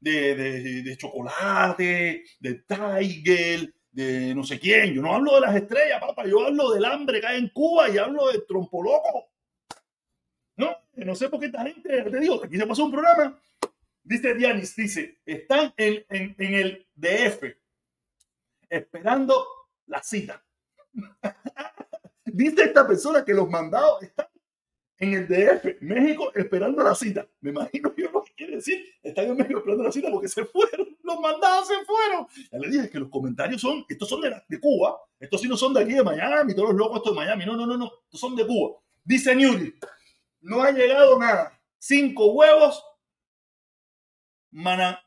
[0.00, 4.92] de, de, chocolate, de Tiger, de no sé quién.
[4.92, 6.26] Yo no hablo de las estrellas, papá.
[6.26, 9.28] Yo hablo del hambre que hay en Cuba y hablo del trompoloco.
[10.96, 13.38] No, sé por qué esta gente, te digo, aquí se pasó un programa.
[14.02, 17.42] Dice Dianis, dice, están en, en, en el DF
[18.68, 19.46] esperando
[19.86, 20.42] la cita.
[22.24, 24.26] dice esta persona que los mandados están
[24.98, 27.26] en el DF, México, esperando la cita.
[27.40, 28.82] Me imagino yo lo que quiere decir.
[29.02, 30.96] Están en México esperando la cita porque se fueron.
[31.02, 32.26] Los mandados se fueron.
[32.50, 34.96] Ya le dije que los comentarios son, estos son de, de Cuba.
[35.20, 37.44] Estos sí no son de aquí de Miami, todos los locos estos de Miami.
[37.44, 37.92] No, no, no, no.
[38.04, 38.78] Estos son de Cuba.
[39.04, 39.74] Dice Newry,
[40.46, 41.60] no ha llegado nada.
[41.78, 42.82] Cinco huevos.
[44.52, 45.02] Mana.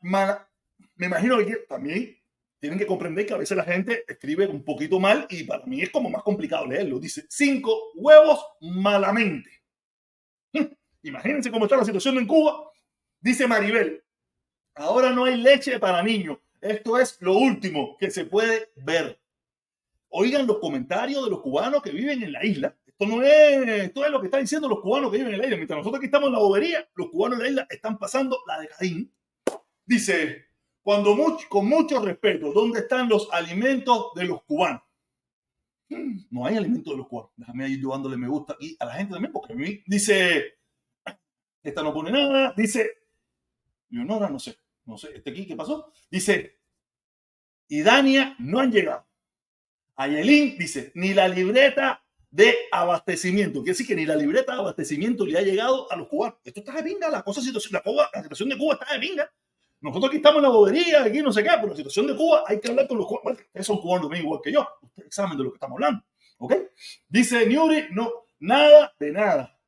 [0.96, 2.16] Me imagino que también
[2.58, 5.80] tienen que comprender que a veces la gente escribe un poquito mal y para mí
[5.80, 7.00] es como más complicado leerlo.
[7.00, 9.50] Dice cinco huevos malamente.
[11.02, 12.70] Imagínense cómo está la situación en Cuba.
[13.18, 14.04] Dice Maribel,
[14.74, 16.38] ahora no hay leche para niños.
[16.60, 19.18] Esto es lo último que se puede ver.
[20.10, 24.04] Oigan los comentarios de los cubanos que viven en la isla esto no es, esto
[24.04, 25.56] es lo que están diciendo los cubanos que viven en la isla.
[25.56, 28.60] Mientras nosotros aquí estamos en la bobería, los cubanos en la isla están pasando la
[28.60, 29.12] de Caín.
[29.86, 30.48] Dice,
[30.82, 34.82] cuando mucho, con mucho respeto, ¿dónde están los alimentos de los cubanos?
[35.88, 37.32] Hmm, no hay alimentos de los cubanos.
[37.36, 40.58] Déjame ir dándole me gusta aquí a la gente también, porque a mí dice,
[41.62, 42.90] esta no pone nada, dice,
[43.88, 45.90] Leonora, no sé, no sé, este aquí, ¿qué pasó?
[46.10, 46.60] Dice,
[47.66, 49.06] y Dania no han llegado.
[49.96, 53.60] Ayelín dice, ni la libreta de abastecimiento.
[53.60, 56.38] Quiere decir que ni la libreta de abastecimiento le ha llegado a los cubanos.
[56.44, 59.30] Esto está de pinga, la, cosa, situación, la, Cuba, situación de Cuba está de pinga.
[59.80, 62.44] Nosotros aquí estamos en la bobería, aquí no sé qué, pero la situación de Cuba
[62.46, 63.40] hay que hablar con los cubanos.
[63.40, 64.66] ustedes son cubanos igual que yo.
[64.82, 66.04] Ustedes saben de lo que estamos hablando.
[66.38, 66.54] ¿Ok?
[67.08, 69.58] Dice Nuri, no, nada de nada.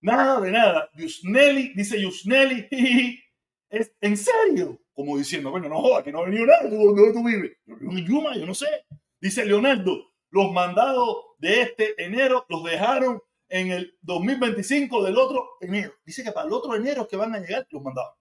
[0.00, 0.90] Nada de nada.
[0.94, 2.68] Yusneli, dice Yusneli,
[3.70, 4.80] es en serio.
[4.94, 6.68] Como diciendo, bueno, no joda, que no ha venido nada.
[6.68, 7.56] ¿Dónde tú vives?
[7.66, 8.66] En Yuma, yo no sé.
[9.20, 15.94] Dice Leonardo, los mandados de este enero los dejaron en el 2025 del otro enero.
[16.04, 18.14] Dice que para el otro enero que van a llegar los mandados.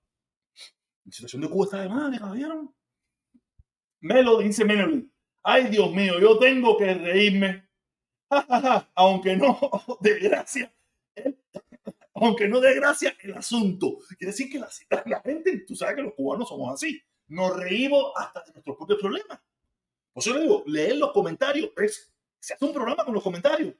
[1.03, 2.73] La situación de Cuba está de madre, caballero.
[4.01, 5.09] Melo dice Melody.
[5.43, 7.67] Ay, Dios mío, yo tengo que reírme.
[8.95, 9.59] aunque no,
[10.01, 10.73] de gracia.
[12.13, 13.99] Aunque no de gracia el asunto.
[14.17, 14.69] Quiere decir que la,
[15.05, 17.01] la gente, tú sabes que los cubanos somos así.
[17.27, 19.39] Nos reímos hasta de nuestros propios problemas.
[20.13, 23.75] Por eso le digo, leer los comentarios es, se hace un programa con los comentarios.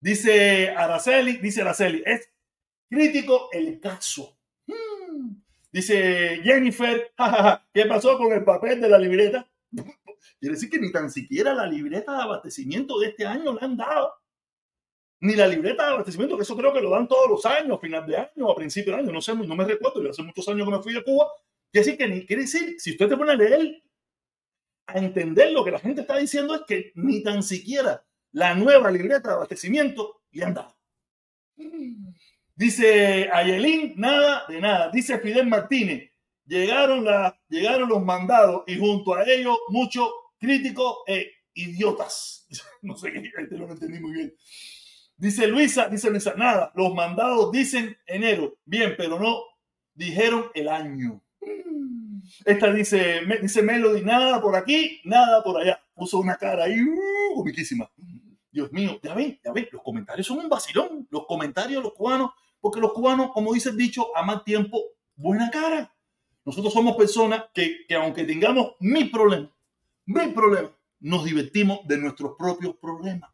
[0.00, 2.30] Dice Araceli, dice Araceli, es
[2.88, 4.38] crítico el caso.
[4.66, 5.42] Hmm.
[5.72, 7.12] Dice Jennifer,
[7.74, 9.48] ¿qué pasó con el papel de la libreta?
[10.40, 13.76] Quiere decir que ni tan siquiera la libreta de abastecimiento de este año la han
[13.76, 14.12] dado.
[15.20, 18.06] ni la libreta de abastecimiento, que eso creo que lo dan todos los años, final
[18.06, 20.68] de año, a principio de año, no sé, no me recuerdo, yo hace muchos años
[20.68, 21.26] que me fui de Cuba.
[21.72, 23.82] Quiere decir que ni quiere decir, si usted te pone a leer,
[24.86, 28.90] a entender lo que la gente está diciendo, es que ni tan siquiera la nueva
[28.90, 30.76] libreta de abastecimiento le han dado.
[32.54, 34.90] Dice Ayelín, nada de nada.
[34.90, 36.10] Dice Fidel Martínez,
[36.44, 42.46] llegaron, la, llegaron los mandados y junto a ellos muchos críticos e idiotas.
[42.82, 44.34] No sé qué, este no lo entendí muy bien.
[45.16, 48.58] Dice Luisa, dice Luisa, nada, los mandados dicen enero.
[48.64, 49.42] Bien, pero no
[49.94, 51.20] dijeron el año.
[52.44, 55.80] Esta dice, dice Melody, nada por aquí, nada por allá.
[55.94, 57.90] Puso una cara ahí, uh, comiquísima.
[58.50, 61.06] Dios mío, ya ven, ya ven, los comentarios son un vacilón.
[61.10, 64.80] Los comentarios los cubanos, porque los cubanos, como dice el dicho, a más tiempo,
[65.14, 65.94] buena cara.
[66.44, 69.50] Nosotros somos personas que, que aunque tengamos mil problemas,
[70.06, 73.30] mil problemas, nos divertimos de nuestros propios problemas.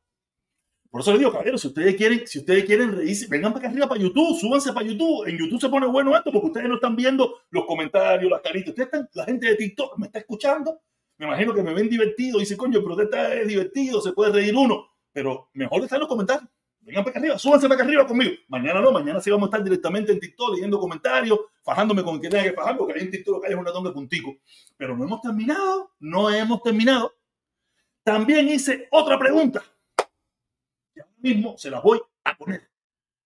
[0.92, 3.70] Por eso les digo, caballeros, si ustedes quieren, si ustedes quieren reírse, vengan para acá
[3.70, 5.26] arriba para YouTube, súbanse para YouTube.
[5.26, 8.68] En YouTube se pone bueno esto porque ustedes no están viendo los comentarios, las caritas.
[8.68, 10.82] Ustedes están, la gente de TikTok me está escuchando.
[11.16, 12.40] Me imagino que me ven divertido.
[12.40, 14.86] Dice, coño, pero usted es divertido, se puede reír uno.
[15.14, 16.50] Pero mejor está en los comentarios.
[16.82, 18.32] Vengan para acá arriba, súbanse para acá arriba conmigo.
[18.48, 22.32] Mañana no, mañana sí vamos a estar directamente en TikTok leyendo comentarios, fajándome con quien
[22.32, 24.36] tenga que fajar, porque ahí en TikTok que hay es un ratón de puntico.
[24.76, 27.14] Pero no hemos terminado, no hemos terminado.
[28.04, 29.64] También hice otra pregunta
[31.22, 32.68] mismo se las voy a poner.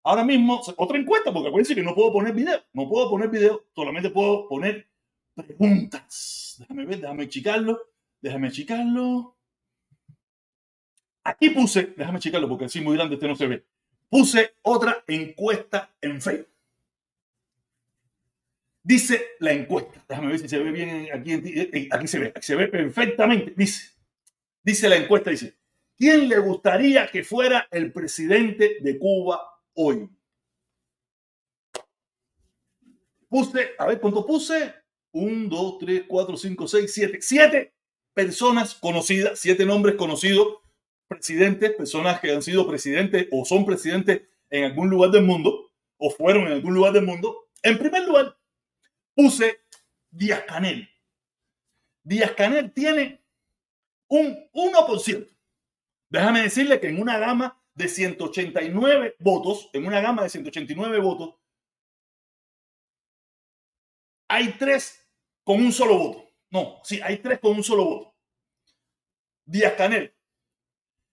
[0.03, 2.63] Ahora mismo, otra encuesta, porque acuérdense que no puedo poner video.
[2.73, 4.87] No puedo poner video, solamente puedo poner
[5.35, 6.57] preguntas.
[6.61, 7.81] Déjame ver, déjame chicarlo.
[8.21, 9.37] Déjame chicarlo.
[11.25, 13.67] Aquí puse, déjame chicarlo porque así muy grande este no se ve.
[14.09, 16.53] Puse otra encuesta en Facebook.
[18.83, 20.05] Dice la encuesta.
[20.09, 21.33] Déjame ver si se ve bien aquí.
[21.33, 23.53] Eh, eh, aquí se ve, aquí se ve perfectamente.
[23.57, 23.91] Dice,
[24.63, 25.57] dice la encuesta, dice,
[25.97, 29.41] ¿Quién le gustaría que fuera el presidente de Cuba
[29.75, 30.09] hoy?
[33.29, 34.75] Puse, a ver, ¿cuánto puse?
[35.13, 37.19] Un, dos, tres, cuatro, cinco, seis, siete.
[37.23, 37.75] Siete
[38.13, 40.59] personas conocidas, siete nombres conocidos,
[41.07, 46.11] presidentes, personas que han sido presidentes o son presidentes en algún lugar del mundo o
[46.11, 47.49] fueron en algún lugar del mundo.
[47.63, 48.37] En primer lugar,
[49.15, 49.61] puse
[50.11, 50.89] Díaz Canel.
[52.03, 53.23] Díaz Canel tiene
[54.09, 55.36] un 1%.
[56.09, 61.35] Déjame decirle que en una gama de 189 votos, en una gama de 189 votos,
[64.29, 65.07] hay tres
[65.45, 66.31] con un solo voto.
[66.51, 68.17] No, sí, hay tres con un solo voto.
[69.45, 70.17] Díaz Canel,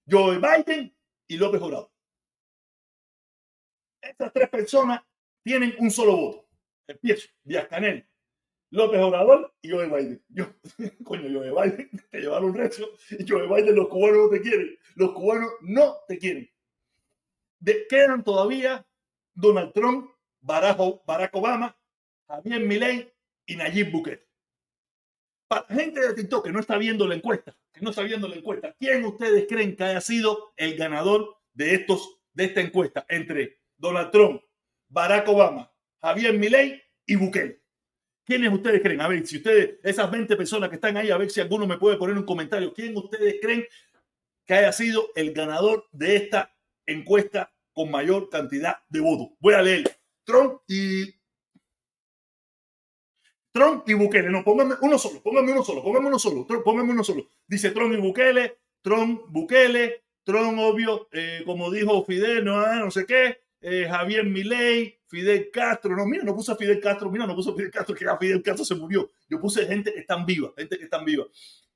[0.10, 0.95] Joe Biden
[1.27, 1.91] y López Obrador.
[4.01, 5.01] Estas tres personas
[5.43, 6.49] tienen un solo voto.
[6.88, 7.29] Empiezo.
[7.43, 8.08] Díaz Canel,
[8.73, 10.25] López Obrador y Joe Biden.
[10.29, 10.47] Yo,
[11.03, 14.79] coño, Joe Biden, te llevaron recio y Joe Biden, los cubanos no te quieren.
[14.95, 16.49] Los cubanos no te quieren.
[17.88, 18.83] Quedan todavía
[19.36, 20.09] Donald Trump,
[20.41, 21.77] Barack, Barack Obama,
[22.27, 23.13] Javier Milei
[23.45, 24.27] y Nayib Bukele.
[25.47, 28.27] Para la gente de TikTok que no está viendo la encuesta, que no está viendo
[28.27, 33.05] la encuesta, ¿quién ustedes creen que haya sido el ganador de, estos, de esta encuesta
[33.07, 34.41] entre Donald Trump,
[34.88, 37.62] Barack Obama, Javier Milei y Bukele?
[38.25, 39.01] ¿Quiénes ustedes creen?
[39.01, 41.77] A ver, si ustedes, esas 20 personas que están ahí, a ver si alguno me
[41.77, 42.73] puede poner un comentario.
[42.73, 43.65] ¿Quién ustedes creen
[44.45, 46.55] que haya sido el ganador de esta
[46.86, 49.27] encuesta con mayor cantidad de votos?
[49.39, 49.99] Voy a leer.
[50.23, 51.13] Trump y.
[53.51, 54.29] Trump y Bukele.
[54.29, 57.27] No, pónganme uno solo, pónganme uno solo, pónganme uno solo, pónganme uno solo.
[57.45, 63.05] Dice Trump y Bukele, Trump, Bukele, Trump, obvio, eh, como dijo Fidel, no, no sé
[63.05, 67.34] qué, eh, Javier Milei, Fidel Castro, no, mira, no puse a Fidel Castro, mira, no
[67.34, 69.10] puse a Fidel Castro, que ya Fidel Castro se murió.
[69.30, 71.26] Yo puse gente que están viva, gente que están viva.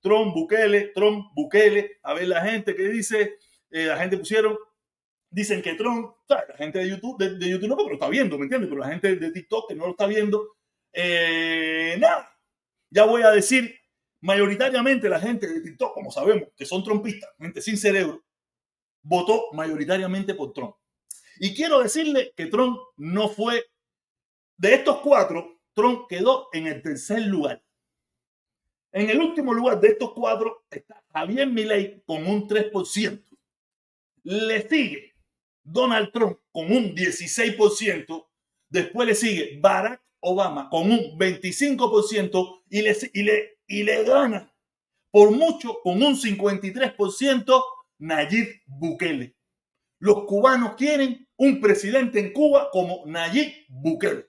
[0.01, 3.37] Trump, Bukele, Trump, Bukele, a ver la gente que dice,
[3.71, 4.57] eh, la gente pusieron,
[5.29, 8.43] dicen que Trump, la gente de YouTube, de, YouTube no, pero lo está viendo, ¿me
[8.43, 8.69] entiendes?
[8.69, 10.57] Pero la gente de TikTok que no lo está viendo,
[10.91, 12.29] eh, nada,
[12.89, 13.73] ya voy a decir,
[14.19, 18.25] mayoritariamente la gente de TikTok, como sabemos, que son trompistas, gente sin cerebro,
[19.03, 20.75] votó mayoritariamente por Trump.
[21.39, 23.65] Y quiero decirle que Trump no fue,
[24.57, 27.63] de estos cuatro, Trump quedó en el tercer lugar.
[28.91, 33.23] En el último lugar de estos cuatro está Javier Milei con un 3%.
[34.23, 35.13] Le sigue
[35.63, 38.27] Donald Trump con un 16%.
[38.69, 44.51] Después le sigue Barack Obama con un 25% y le, y le, y le gana
[45.11, 47.63] por mucho con un 53%
[47.99, 49.36] Nayib Bukele.
[49.99, 54.27] Los cubanos quieren un presidente en Cuba como Nayib Bukele.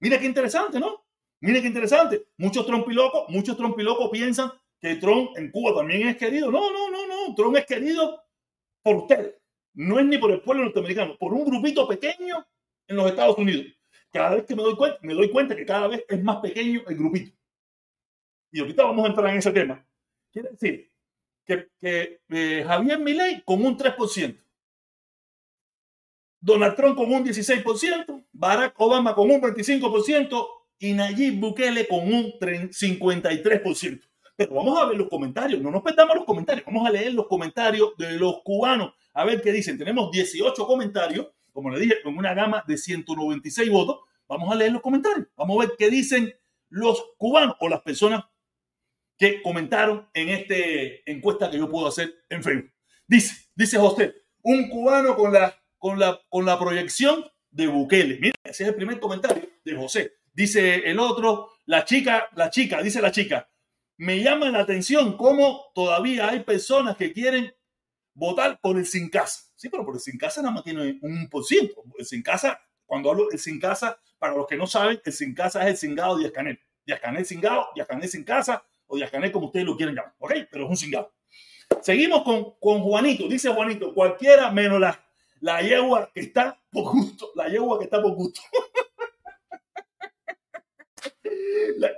[0.00, 1.06] Mira qué interesante, ¿no?
[1.40, 2.28] Mira qué interesante.
[2.36, 6.50] Muchos trompilocos, muchos trompilocos piensan que Trump en Cuba también es querido.
[6.50, 7.34] No, no, no, no.
[7.34, 8.22] Trump es querido
[8.82, 9.36] por usted.
[9.74, 12.46] no es ni por el pueblo norteamericano, por un grupito pequeño
[12.86, 13.66] en los Estados Unidos.
[14.10, 16.82] Cada vez que me doy cuenta, me doy cuenta que cada vez es más pequeño
[16.86, 17.36] el grupito.
[18.50, 19.84] Y ahorita vamos a entrar en ese tema.
[20.32, 20.90] Quiere decir
[21.44, 24.40] que, que eh, Javier Milei con un 3%,
[26.40, 30.46] Donald Trump con un 16%, Barack Obama con un 25%
[30.78, 34.00] y Nayib Bukele con un 53%.
[34.36, 37.26] Pero vamos a ver los comentarios, no nos perdamos los comentarios, vamos a leer los
[37.26, 39.78] comentarios de los cubanos, a ver qué dicen.
[39.78, 44.00] Tenemos 18 comentarios, como le dije, con una gama de 196 votos.
[44.28, 46.34] Vamos a leer los comentarios, vamos a ver qué dicen
[46.68, 48.24] los cubanos o las personas
[49.16, 50.54] que comentaron en esta
[51.06, 52.72] encuesta que yo puedo hacer en Facebook.
[53.06, 58.18] Dice, dice José, un cubano con la, con la, con la proyección de Bukele.
[58.20, 60.14] Mira, ese es el primer comentario de José.
[60.32, 63.48] Dice el otro, la chica, la chica, dice la chica,
[63.96, 67.54] me llama la atención cómo todavía hay personas que quieren
[68.14, 69.44] votar por el sin casa.
[69.54, 71.84] Sí, pero por el sin casa nada más tiene un por ciento.
[71.96, 75.36] El sin casa, cuando hablo del sin casa, para los que no saben, el sin
[75.36, 76.58] casa es el cingado de Canel.
[76.84, 80.16] Díaz Canel cingado, Díaz Canel sin casa, o Díaz Canel como ustedes lo quieren llamar.
[80.18, 80.32] ¿Ok?
[80.50, 81.14] Pero es un cingado.
[81.80, 83.28] Seguimos con, con Juanito.
[83.28, 85.05] Dice Juanito, cualquiera menos la,
[85.40, 87.30] la yegua que está por gusto.
[87.34, 88.40] La yegua que está por gusto.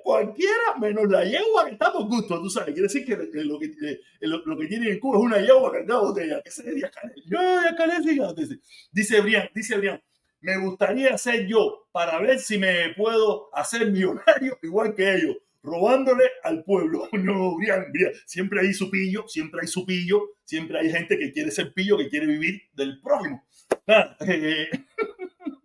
[0.02, 2.74] cualquiera menos la yegua que está por gusto, tú sabes.
[2.74, 6.42] Quiere decir que, lo, que tiene en Cuba es una yegua cargada de botella.
[6.42, 6.90] ¿Qué sería?
[7.26, 10.02] Yo, dice, dice Brian, dice Brian,
[10.40, 16.24] me gustaría ser yo para ver si me puedo hacer millonario igual que ellos, robándole
[16.42, 17.08] al pueblo.
[17.12, 21.32] No, Brian, Brian, siempre hay su pillo, siempre hay su pillo, siempre hay gente que
[21.32, 23.44] quiere ser pillo, que quiere vivir del prójimo.
[23.86, 24.68] Ah, eh,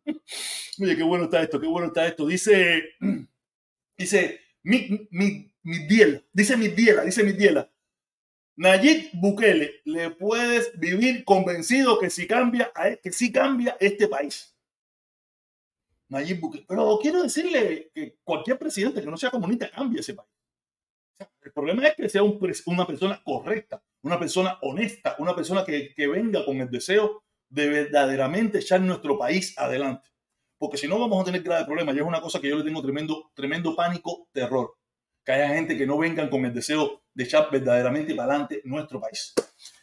[0.82, 2.28] oye, qué bueno está esto, qué bueno está esto.
[2.28, 2.84] Dice
[3.98, 7.72] Dice, mi, mi, mi diela, dice mi diela, dice mi diela.
[8.56, 14.53] Nayib Bukele, le puedes vivir convencido que si cambia, que si cambia este país.
[16.10, 16.66] Nayib Bukele.
[16.68, 20.30] Pero quiero decirle que cualquier presidente que no sea comunista cambia ese país.
[21.42, 26.08] el problema es que sea una persona correcta, una persona honesta, una persona que, que
[26.08, 30.14] venga con el deseo de verdaderamente echar nuestro país adelante
[30.64, 31.94] porque si no vamos a tener graves problemas.
[31.94, 34.78] Y es una cosa que yo le tengo tremendo, tremendo pánico, terror.
[35.26, 39.02] Que haya gente que no vengan con el deseo de echar verdaderamente para adelante nuestro
[39.02, 39.34] país.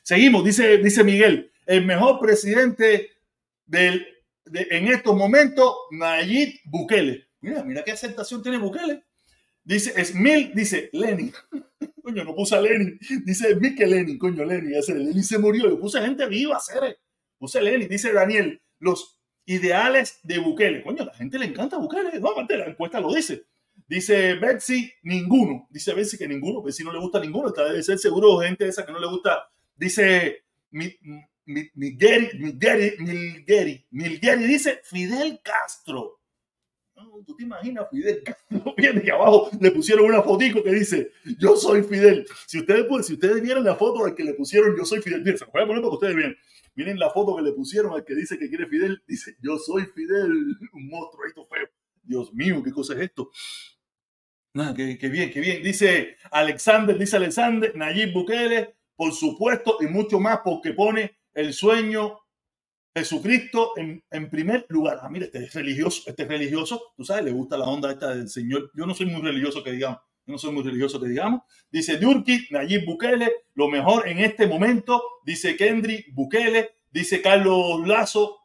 [0.02, 3.11] Seguimos, dice, dice Miguel, el mejor presidente
[3.66, 4.06] del,
[4.46, 7.29] en estos momentos, Nayib Bukele.
[7.40, 9.05] Mira, mira qué aceptación tiene Bukele.
[9.62, 11.33] Dice Smil, dice Lenin.
[12.03, 12.98] coño, no puse a Lenin.
[13.24, 14.74] Dice Smil Lenin, coño, Lenin.
[14.74, 15.68] Ese Lenin se murió.
[15.68, 16.98] Yo puse gente viva, hacer.
[17.38, 17.88] Puse Lenin.
[17.88, 20.83] Dice Daniel, los ideales de Bukele.
[20.83, 22.18] Coño, a la gente le encanta Bukele.
[22.20, 23.44] No, aparte la encuesta lo dice.
[23.87, 25.66] Dice Betsy, ninguno.
[25.70, 26.62] Dice Betsy que ninguno.
[26.62, 27.48] Betsy no le gusta ninguno.
[27.48, 29.48] Está debe ser seguro gente esa que no le gusta.
[29.76, 30.44] Dice
[31.46, 32.31] Miguel,
[33.90, 36.20] Miguel, dice Fidel Castro.
[37.26, 38.74] ¿Tú te imaginas Fidel Castro?
[38.76, 42.26] Viene que abajo le pusieron una fotico que dice yo soy Fidel.
[42.46, 45.38] Si ustedes, si ustedes vieran la foto al que le pusieron yo soy Fidel, miren,
[45.38, 46.37] se voy a poner para que ustedes vean.
[46.74, 49.03] Miren la foto que le pusieron al que dice que quiere Fidel.
[49.07, 50.31] Dice, yo soy Fidel,
[50.72, 51.68] un monstruo feo.
[52.03, 53.31] Dios mío, ¿qué cosa es esto?
[54.53, 55.62] Nada, qué, bien, qué bien.
[55.62, 62.21] Dice Alexander, dice Alexander, Nayib Bukele, por supuesto, y mucho más porque pone el sueño
[62.95, 64.99] Jesucristo en, en, primer lugar.
[65.03, 68.14] Ah, mire, este es religioso, este es religioso, tú sabes, le gusta la onda esta
[68.14, 68.71] del Señor.
[68.75, 71.43] Yo no soy muy religioso que digamos, no soy muy religioso que digamos.
[71.71, 78.38] Dice Durki, Nayib Bukele, lo mejor en este momento, dice Kendry Bukele, dice Carlos Lazo.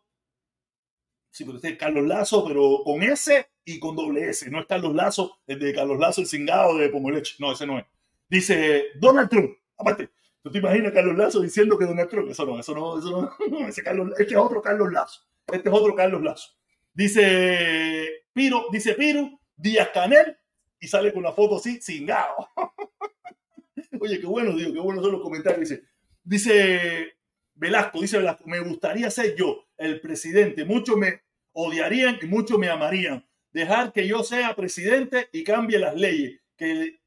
[1.32, 4.50] Sí, pero este es Carlos Lazo, pero con S y con doble S.
[4.50, 7.36] No es Carlos Lazo, es de Carlos Lazo, el cingado de Pomoleche.
[7.40, 7.86] No, ese no es.
[8.30, 9.52] Dice Donald Trump.
[9.78, 10.10] Aparte,
[10.46, 12.30] ¿tú te imaginas Carlos Lazo diciendo que Donald Trump?
[12.30, 13.68] Eso no, eso no, eso no.
[13.68, 15.22] Ese Carlos, este es otro Carlos Lazo.
[15.52, 16.52] Este es otro Carlos Lazo.
[16.94, 20.38] Dice Piro, dice Piro, Díaz Canel,
[20.80, 22.48] y sale con la foto así, cingado.
[24.00, 25.62] Oye, qué bueno, digo, qué bueno son los comentarios.
[25.62, 25.84] Dice,
[26.24, 27.18] dice
[27.56, 30.64] Velasco, dice Velasco, me gustaría ser yo el presidente.
[30.64, 33.26] Muchos me odiarían y muchos me amarían.
[33.52, 36.40] Dejar que yo sea presidente y cambie las leyes.
[36.56, 37.00] Que,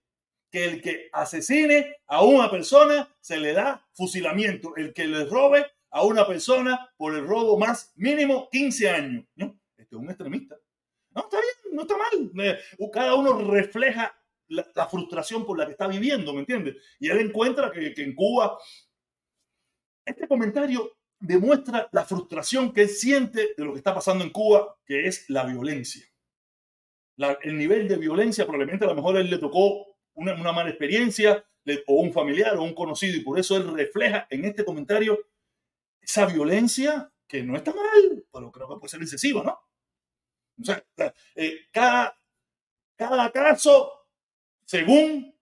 [0.51, 4.77] que el que asesine a una persona se le da fusilamiento.
[4.77, 9.25] El que le robe a una persona por el robo más mínimo 15 años.
[9.37, 9.59] ¿no?
[9.77, 10.57] Este es un extremista.
[11.11, 12.47] No, está bien, no está mal.
[12.47, 12.59] Eh,
[12.93, 14.15] cada uno refleja
[14.49, 16.77] la, frustración por la que está viviendo, ¿me entiendes?
[16.99, 18.59] Y él encuentra que, en Cuba,
[20.05, 24.77] este comentario demuestra la frustración que él siente de lo que está pasando en Cuba,
[24.85, 26.07] que es la violencia.
[27.43, 31.45] el nivel de violencia, probablemente a lo mejor él le tocó una, mala experiencia,
[31.87, 35.19] o un familiar o un conocido, y por eso él refleja en este comentario
[36.01, 39.61] esa violencia que no está mal, pero creo que puede ser excesiva, ¿no?
[40.61, 40.83] O sea,
[41.37, 42.19] eh, cada,
[42.97, 43.93] cada caso
[44.65, 45.35] según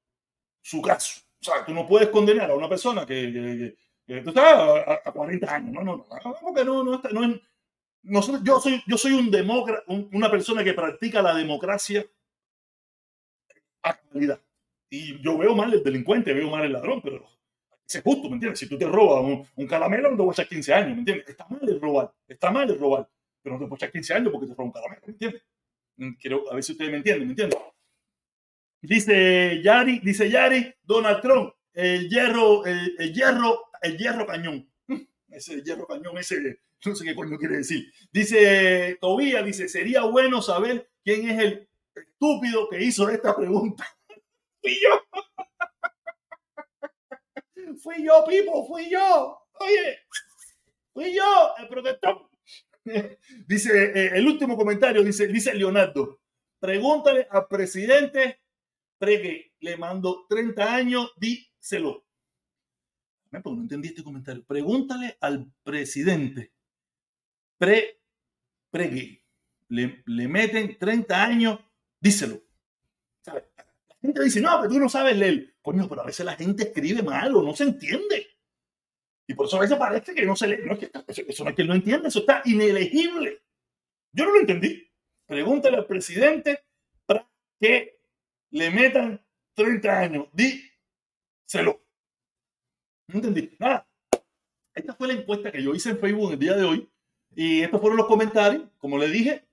[0.61, 1.20] su caso.
[1.41, 5.72] O sea, tú no puedes condenar a una persona que, tú estás a, 40 años.
[5.72, 7.01] No, no, no, porque no, no,
[8.03, 12.05] no, yo soy, yo soy un demócrata, una persona que practica la democracia
[13.83, 14.41] a calidad.
[14.91, 17.24] Y yo veo mal el delincuente, veo mal el ladrón, pero
[17.89, 18.59] es justo, ¿me entiendes?
[18.59, 21.28] Si tú te robas un, un no te voy a echar 15 años, ¿me entiendes?
[21.28, 23.09] Está mal el robar, está mal el robar,
[23.43, 25.43] pero no te voy a echar 15 años porque te robas un caramelo, ¿me entiendes?
[26.20, 27.59] Quiero, a ver si ustedes me entienden, ¿me entienden?
[28.82, 34.68] Dice Yari, dice Yari, Donald Trump, el hierro, el, hierro, el hierro cañón.
[35.28, 37.93] Ese hierro cañón, ese, no sé qué coño quiere decir.
[38.12, 43.84] Dice Tobía, dice, sería bueno saber quién es el estúpido que hizo esta pregunta.
[44.67, 44.91] Fui yo.
[47.83, 49.39] fui yo, Pipo, fui yo.
[49.61, 49.99] Oye,
[50.93, 52.29] fui yo, el protector.
[53.47, 56.21] dice, eh, el último comentario, dice, dice Leonardo,
[56.59, 58.41] pregúntale al presidente
[58.99, 62.07] Pregue, le mando 30 años, díselo.
[63.31, 64.43] Pues no entendí este comentario.
[64.47, 66.55] Pregúntale al presidente.
[67.59, 68.01] Pre,
[68.71, 69.23] pregue.
[69.69, 71.61] Le, le meten 30 años,
[72.01, 72.46] díselo.
[74.07, 75.57] Gente dice, no, pero tú no sabes leer.
[75.61, 78.29] Coño, pero a veces la gente escribe mal o no se entiende.
[79.27, 80.59] Y por eso a veces parece que no se lee.
[80.65, 83.43] No, es que eso, no es que él no entiende, eso está inelegible.
[84.13, 84.89] Yo no lo entendí.
[85.27, 86.65] Pregúntale al presidente
[87.05, 87.29] para
[87.59, 87.99] que
[88.51, 89.21] le metan
[89.55, 90.29] 30 años.
[90.33, 91.83] Díselo.
[93.09, 93.57] No entendí.
[93.59, 93.89] Nada.
[94.73, 96.89] Esta fue la encuesta que yo hice en Facebook el día de hoy.
[97.35, 98.69] Y estos fueron los comentarios.
[98.79, 99.45] Como le dije,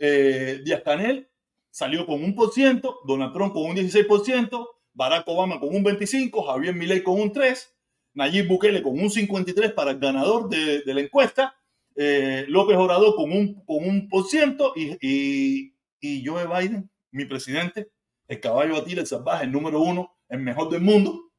[0.00, 1.29] eh, Díaz Canel
[1.70, 6.46] salió con un por ciento, Donald Trump con un 16%, Barack Obama con un 25%,
[6.46, 7.68] Javier Milei con un 3%,
[8.14, 11.54] Nayib Bukele con un 53% para el ganador de, la encuesta,
[11.94, 17.90] eh, López Obrador con un, con un por ciento y, y, Joe Biden, mi presidente,
[18.26, 21.30] el caballo a el salvaje, el número uno, el mejor del mundo,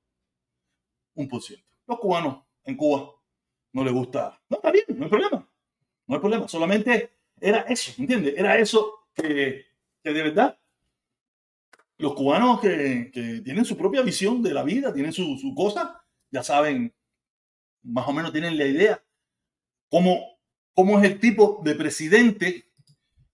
[1.15, 1.65] un por ciento.
[1.87, 3.11] Los cubanos en Cuba
[3.73, 4.39] no les gusta.
[4.49, 5.49] No, está bien, no hay problema.
[6.07, 6.47] No hay problema.
[6.47, 8.35] Solamente era eso, ¿entiendes?
[8.37, 9.65] Era eso que,
[10.03, 10.59] que de verdad
[11.97, 16.03] los cubanos que, que, tienen su propia visión de la vida, tienen su, su, cosa,
[16.31, 16.93] ya saben,
[17.83, 19.03] más o menos tienen la idea
[19.89, 20.39] cómo,
[20.73, 22.71] cómo es el tipo de presidente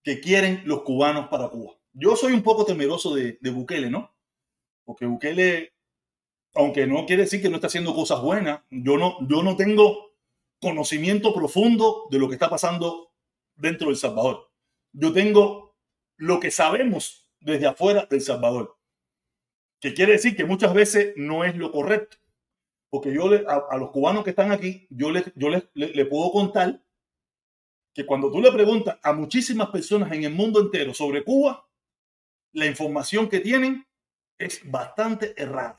[0.03, 4.13] que quieren los cubanos para Cuba yo soy un poco temeroso de, de Bukele, ¿no?
[4.85, 5.73] Porque Bukele,
[6.53, 10.11] aunque no quiere decir que no está haciendo cosas buenas, yo no, yo no tengo
[10.61, 13.11] conocimiento profundo de lo que está pasando
[13.55, 14.51] dentro del Salvador.
[14.93, 15.66] Yo tengo
[16.17, 18.77] lo que sabemos desde afuera del Salvador,
[19.79, 22.17] que quiere decir que muchas veces no es lo correcto.
[22.89, 26.31] Porque yo le, a, los cubanos que están aquí, yo, les, yo les, le puedo
[26.31, 26.81] contar
[27.93, 31.67] que cuando tú le preguntas a muchísimas personas en el mundo entero sobre Cuba,
[32.53, 33.87] la información que tienen
[34.37, 35.77] es bastante errada,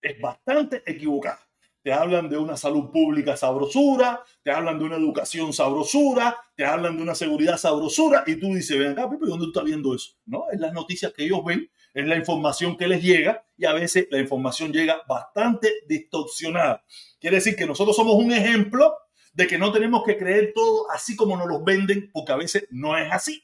[0.00, 1.47] es bastante equivocada.
[1.82, 6.96] Te hablan de una salud pública sabrosura, te hablan de una educación sabrosura, te hablan
[6.96, 10.12] de una seguridad sabrosura y tú dices, ven acá, Pipe, ¿dónde tú estás viendo eso?
[10.26, 13.72] No, es las noticias que ellos ven, es la información que les llega y a
[13.72, 16.84] veces la información llega bastante distorsionada.
[17.20, 18.94] Quiere decir que nosotros somos un ejemplo
[19.32, 22.66] de que no tenemos que creer todo así como nos lo venden, porque a veces
[22.70, 23.42] no es así.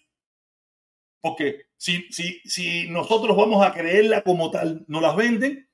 [1.20, 5.68] Porque si, si, si nosotros vamos a creerla como tal, no las venden,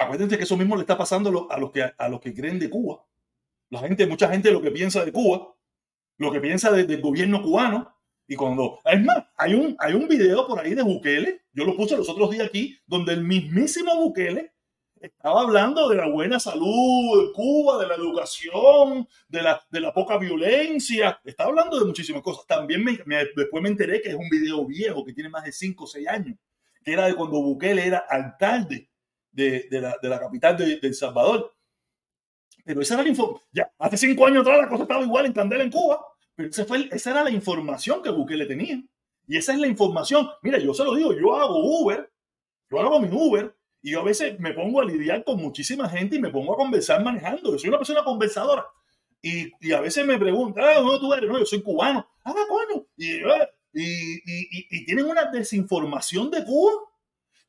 [0.00, 2.70] acuérdense que eso mismo le está pasando a los que, a los que creen de
[2.70, 3.04] Cuba.
[3.70, 5.54] La gente, mucha gente lo que piensa de Cuba,
[6.18, 7.94] lo que piensa del gobierno cubano,
[8.26, 11.76] y cuando, es más, hay un, hay un video por ahí de Bukele, yo lo
[11.76, 14.52] puse los otros días aquí, donde el mismísimo Bukele
[15.00, 19.92] estaba hablando de la buena salud de Cuba, de la educación, de la, de la
[19.92, 21.20] poca violencia.
[21.24, 22.46] Estaba hablando de muchísimas cosas.
[22.46, 22.98] También me,
[23.34, 26.06] después me enteré que es un video viejo que tiene más de 5 o 6
[26.06, 26.36] años,
[26.84, 28.89] que era de cuando Bukele era alcalde
[29.32, 31.54] de, de, la, de la, capital de, El Salvador.
[32.64, 33.48] Pero esa era la información.
[33.52, 36.04] Ya, hace 5 años atrás la cosa estaba igual en Candela, en Cuba.
[36.34, 38.82] Pero esa, fue, esa era la información que Bukele tenía.
[39.26, 40.28] Y esa es la información.
[40.42, 42.10] Mira, yo se lo digo, yo hago Uber,
[42.70, 46.16] yo hago mi Uber y yo a veces me pongo a lidiar con muchísima gente
[46.16, 47.52] y me pongo a conversar manejando.
[47.52, 48.66] Yo soy una persona conversadora.
[49.22, 51.30] Y, y a veces me preguntan, ah, ¿dónde tú eres?
[51.30, 52.08] No, yo soy cubano.
[52.24, 52.86] Ah, coño.
[52.96, 53.20] Y,
[53.72, 56.72] y, y, tienen una desinformación de Cuba.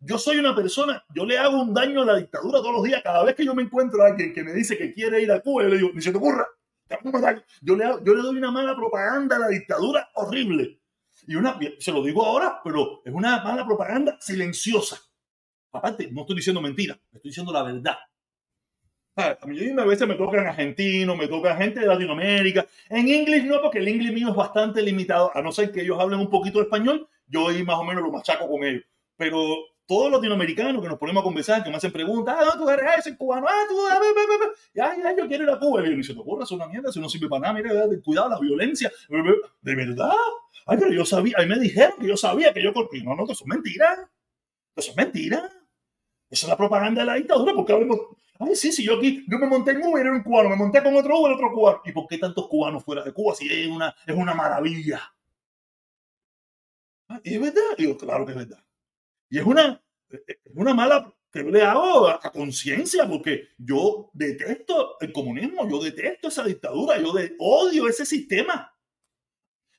[0.01, 3.01] Yo soy una persona, yo le hago un daño a la dictadura todos los días.
[3.03, 5.39] Cada vez que yo me encuentro a alguien que me dice que quiere ir a
[5.41, 6.47] Cuba, yo le digo, ni se te ocurra.
[7.61, 10.81] Yo le, yo le doy una mala propaganda a la dictadura horrible.
[11.27, 14.99] Y una, se lo digo ahora, pero es una mala propaganda silenciosa
[15.73, 17.97] Aparte, no estoy diciendo mentira, estoy diciendo la verdad.
[19.15, 22.65] A mí a veces me tocan argentinos, me tocan gente de Latinoamérica.
[22.89, 25.99] En inglés no, porque el inglés mío es bastante limitado, a no ser que ellos
[25.99, 28.83] hablen un poquito de español, yo ahí más o menos lo machaco con ellos.
[29.15, 32.69] Pero todos los latinoamericanos que nos ponemos a conversar, que me hacen preguntas, ah, tú
[32.69, 33.99] eres ese cubano, ah, tú, ah,
[34.73, 35.85] ya, ya, yo quiero ir a Cuba.
[35.85, 37.71] Y yo, se te ocurre, es una mierda, si no sirve para nada, mira,
[38.03, 38.91] cuidado, la violencia.
[39.61, 40.11] De verdad.
[40.65, 42.71] Ay, pero yo sabía, a mí me dijeron que yo sabía que yo
[43.03, 44.09] No, no, eso es mentira.
[44.75, 45.49] Eso es mentira.
[46.29, 47.99] Esa es la propaganda de la dictadura, porque hablemos.
[48.39, 50.81] Ay, sí, sí, yo aquí, yo me monté en Uber, era un cubano, me monté
[50.81, 51.81] con otro Uber, otro cubano.
[51.85, 55.01] ¿Y por qué tantos cubanos fuera de Cuba si es una, es una maravilla?
[57.09, 57.75] Ah, es verdad.
[57.77, 58.63] Digo, claro que es verdad.
[59.31, 65.13] Y es una, es una mala que le hago a, conciencia, porque yo detesto el
[65.13, 68.75] comunismo, yo detesto esa dictadura, yo de, odio ese sistema.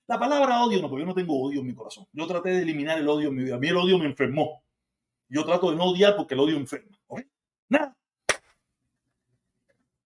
[0.06, 2.06] La palabra odio no, porque yo no tengo odio en mi corazón.
[2.12, 3.56] Yo traté de eliminar el odio en mi vida.
[3.56, 4.64] A mí el odio me enfermó.
[5.28, 6.98] Yo trato de no odiar porque el odio enferma.
[7.68, 7.96] Nada.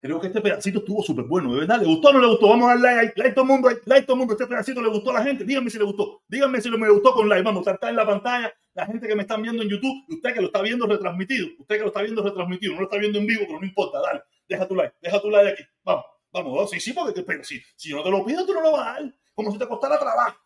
[0.07, 1.81] Creo que este pedacito estuvo súper bueno, de verdad.
[1.81, 2.49] ¿Le gustó o no le gustó?
[2.49, 4.33] Vamos a dar like, like todo el mundo, like todo el mundo.
[4.35, 5.45] Este pedacito le gustó a la gente.
[5.45, 6.23] Díganme si le gustó.
[6.29, 7.43] Díganme si me gustó con like.
[7.43, 8.53] Vamos, está en la pantalla.
[8.77, 11.77] La gente que me están viendo en YouTube, usted que lo está viendo retransmitido, usted
[11.77, 14.23] que lo está viendo retransmitido, no lo está viendo en vivo, pero no importa, dale,
[14.47, 15.63] deja tu like, deja tu like aquí.
[15.83, 18.61] Vamos, vamos, sí, sí, porque pero si, si yo no te lo pido, tú no
[18.61, 19.15] lo vas a dar.
[19.35, 20.39] Como si te costara trabajo.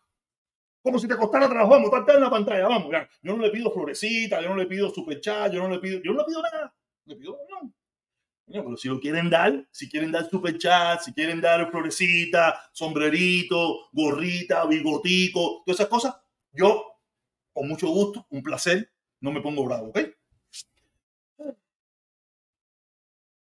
[0.81, 1.71] Como si te costara trabajo.
[1.71, 2.89] Vamos, está en la pantalla, vamos.
[2.89, 3.09] Ya.
[3.21, 6.13] Yo no le pido florecita, yo no le pido superchat, yo no le pido, yo
[6.13, 6.73] no le pido nada.
[7.03, 7.37] Le pido,
[8.51, 13.89] pero si lo quieren dar, si quieren dar super chat, si quieren dar florecita, sombrerito,
[13.91, 16.15] gorrita, bigotico, todas esas cosas,
[16.51, 16.99] yo,
[17.53, 18.91] con mucho gusto, un placer,
[19.21, 19.99] no me pongo bravo, ¿ok?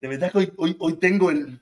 [0.01, 1.60] De verdad que hoy, hoy, tengo el,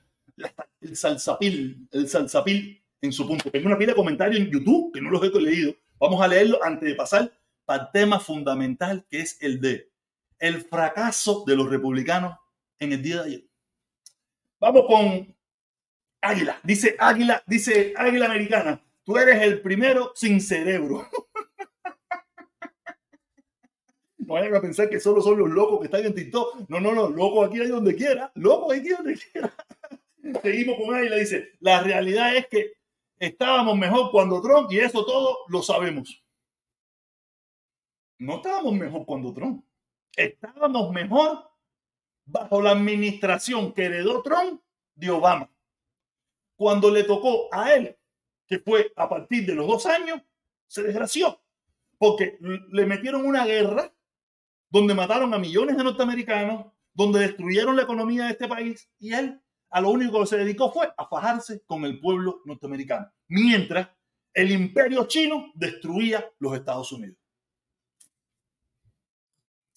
[0.81, 3.49] el salsapil, el salsapil en su punto.
[3.49, 5.73] Tengo una pila de comentarios en YouTube que no los he leído.
[5.99, 7.33] Vamos a leerlo antes de pasar
[7.65, 9.91] para el tema fundamental que es el de
[10.39, 12.37] el fracaso de los republicanos
[12.79, 13.47] en el día de ayer.
[14.59, 15.35] Vamos con
[16.21, 16.59] Águila.
[16.63, 18.83] Dice Águila, dice Águila Americana.
[19.03, 21.07] Tú eres el primero sin cerebro.
[24.17, 26.67] No vayan a pensar que solo son los locos que están en TikTok.
[26.67, 27.07] No, no, no.
[27.07, 28.29] Locos aquí hay donde quiera.
[28.35, 29.53] Locos aquí donde quiera.
[30.43, 31.15] Seguimos con Águila.
[31.15, 32.73] Dice, la realidad es que
[33.19, 36.21] estábamos mejor cuando Trump y eso todo lo sabemos.
[38.19, 39.63] No estábamos mejor cuando Trump.
[40.13, 41.49] Estábamos mejor
[42.27, 44.61] bajo la administración que heredó Trump
[44.95, 45.49] de Obama.
[46.55, 47.97] Cuando le tocó a él,
[48.45, 50.21] que fue a partir de los dos años,
[50.67, 51.41] se desgració,
[51.97, 53.93] porque le metieron una guerra
[54.69, 59.41] donde mataron a millones de norteamericanos, donde destruyeron la economía de este país, y él
[59.69, 63.89] a lo único que se dedicó fue a fajarse con el pueblo norteamericano, mientras
[64.33, 67.17] el imperio chino destruía los Estados Unidos.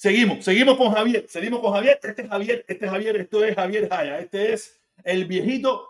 [0.00, 2.00] Seguimos, seguimos con Javier, seguimos con Javier.
[2.02, 5.86] Este es Javier, este es Javier, esto es Javier Jaya, este es el viejito.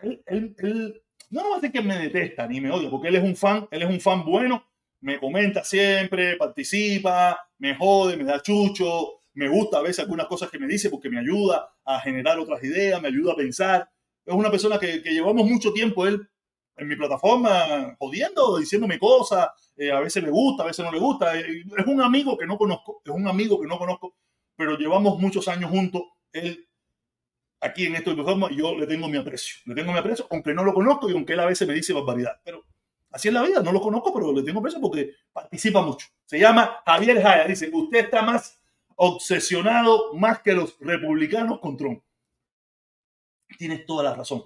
[0.00, 3.34] Él, no va a decir que me detesta ni me odia, porque él es un
[3.34, 4.64] fan, él es un fan bueno,
[5.00, 10.48] me comenta siempre, participa, me jode, me da chucho, me gusta a veces algunas cosas
[10.48, 13.90] que me dice porque me ayuda a generar otras ideas, me ayuda a pensar.
[14.24, 16.28] Es una persona que, que llevamos mucho tiempo él
[16.82, 20.98] en mi plataforma jodiendo, diciéndome cosas, eh, a veces le gusta, a veces no le
[20.98, 21.38] gusta.
[21.38, 24.14] Eh, es un amigo que no conozco, es un amigo que no conozco,
[24.56, 26.02] pero llevamos muchos años juntos.
[26.32, 26.68] Él
[27.62, 29.56] aquí en esta plataforma yo le tengo mi aprecio.
[29.64, 31.92] Le tengo mi aprecio, aunque no lo conozco y aunque él a veces me dice
[31.92, 32.40] barbaridad.
[32.44, 32.64] Pero
[33.10, 36.08] así es la vida, no lo conozco, pero le tengo aprecio porque participa mucho.
[36.26, 37.46] Se llama Javier Jaya.
[37.46, 38.60] Dice, usted está más
[38.96, 42.02] obsesionado más que los republicanos con Trump.
[43.56, 44.44] Tienes toda la razón.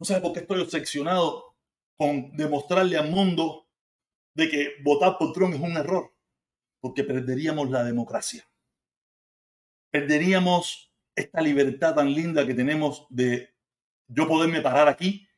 [0.00, 1.54] No sabes por qué estoy obsesionado
[1.98, 3.68] con demostrarle al mundo
[4.34, 6.14] de que votar por Trump es un error,
[6.80, 8.48] porque perderíamos la democracia.
[9.90, 13.50] Perderíamos esta libertad tan linda que tenemos de
[14.08, 15.28] yo poderme parar aquí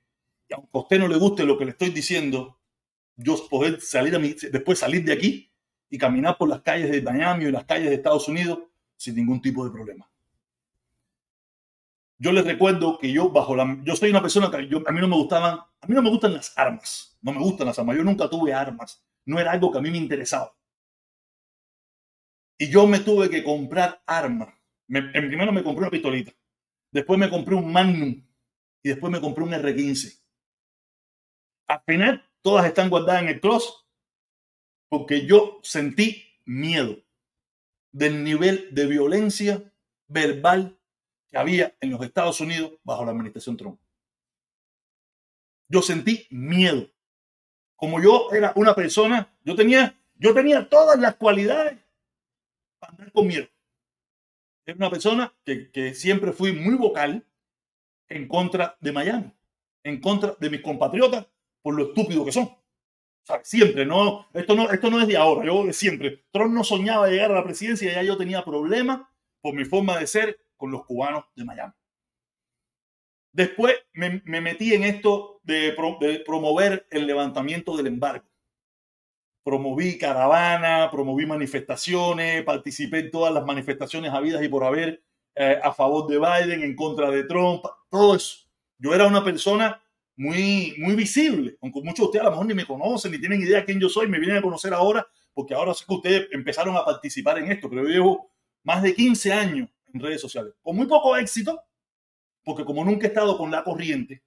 [0.49, 2.61] y aunque a usted no le guste lo que le estoy diciendo,
[3.17, 5.53] yo poder salir a mí, después salir de aquí
[5.91, 8.61] y caminar por las calles de Miami y las calles de Estados Unidos
[8.97, 10.12] sin ningún tipo de problema.
[12.23, 15.01] Yo les recuerdo que yo bajo la yo soy una persona que yo, a mí
[15.01, 17.19] no me gustaban, a mí no me gustan las armas.
[17.21, 17.97] No me gustan las armas.
[17.97, 19.05] Yo nunca tuve armas.
[19.27, 20.55] No era algo que a mí me interesaba.
[22.57, 24.55] Y yo me tuve que comprar armas.
[24.87, 26.33] primero me compré una pistolita.
[26.93, 28.25] Después me compré un Magnum.
[28.85, 30.23] Y después me compré un R15.
[31.67, 33.75] Al final, todas están guardadas en el closet.
[34.89, 37.03] Porque yo sentí miedo
[37.91, 39.73] del nivel de violencia
[40.07, 40.79] verbal
[41.33, 43.81] que había en los Estados Unidos bajo la administración Trump.
[45.69, 46.93] Yo sentí miedo
[47.83, 51.81] como yo era una persona, yo tenía, yo tenía todas las cualidades
[52.79, 53.49] para andar con miedo.
[54.65, 57.27] Es una persona que, siempre fui muy vocal
[58.09, 59.33] en contra de Miami,
[59.83, 61.27] en contra de mis compatriotas
[61.61, 62.45] por lo estúpido que son.
[62.45, 66.25] O siempre, no, esto no, esto no es de ahora, yo siempre.
[66.31, 69.01] Trump no soñaba llegar a la presidencia y ya yo tenía problemas
[69.41, 71.73] por mi forma de ser con los cubanos de Miami.
[73.33, 75.75] Después me, metí en esto de,
[76.25, 78.25] promover el levantamiento del embargo.
[79.43, 85.03] Promoví caravana, promoví manifestaciones, participé en todas las manifestaciones habidas y por haber
[85.35, 88.47] eh, a favor de Biden, en contra de Trump, todo eso.
[88.79, 89.83] Yo era una persona
[90.15, 93.43] muy, muy visible, aunque muchos de ustedes a lo mejor ni me conocen, ni tienen
[93.43, 95.05] idea de quién yo soy, me vienen a conocer ahora,
[95.35, 98.31] porque ahora sé que ustedes empezaron a participar en esto, pero yo llevo
[98.63, 101.63] más de 15 años en redes sociales, con muy poco éxito,
[102.45, 104.23] porque como nunca he estado con la corriente,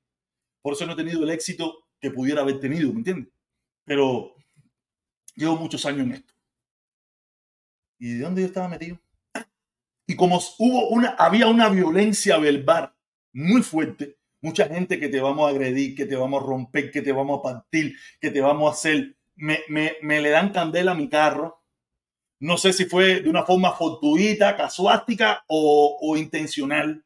[0.62, 3.32] por eso no he tenido el éxito que pudiera haber tenido, ¿me entiendes?
[3.84, 4.36] Pero
[5.36, 6.34] llevo muchos años en esto.
[8.00, 9.00] ¿Y de dónde yo estaba metido?
[10.08, 12.94] Y como hubo una, había una violencia verbal
[13.34, 17.02] muy fuerte, mucha gente que te vamos a agredir, que te vamos a romper, que
[17.02, 20.92] te vamos a partir, que te vamos a hacer, me, me, me le dan candela
[20.92, 21.64] a mi carro.
[22.40, 27.04] No sé si fue de una forma fortuita, casuástica o, o intencional.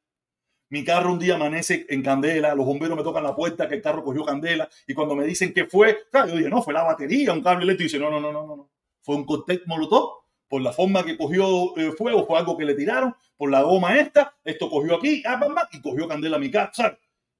[0.71, 3.81] Mi carro un día amanece en candela, los bomberos me tocan la puerta que el
[3.81, 6.83] carro cogió candela y cuando me dicen que fue, claro, yo dije, no, fue la
[6.83, 7.89] batería, un cable eléctrico.
[7.89, 8.71] Y dice, no, no, no, no, no,
[9.01, 10.19] fue un cóctel molotov.
[10.47, 13.99] Por la forma que cogió eh, fuego, fue algo que le tiraron, por la goma
[13.99, 15.39] esta, esto cogió aquí, ah,
[15.71, 16.71] y cogió candela a mi carro.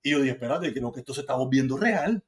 [0.03, 2.23] Y yo dije, espérate, creo que esto se está volviendo real.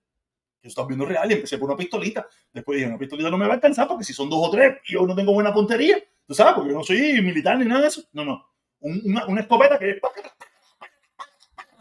[0.62, 2.28] Que está volviendo real y empecé por una pistolita.
[2.54, 4.78] Después dije, una pistolita no me va a alcanzar porque si son dos o tres
[4.88, 5.98] yo no tengo buena puntería,
[6.30, 8.04] sabes, porque yo no soy militar ni nada de eso.
[8.14, 8.46] No, no.
[8.80, 10.00] una, escopeta que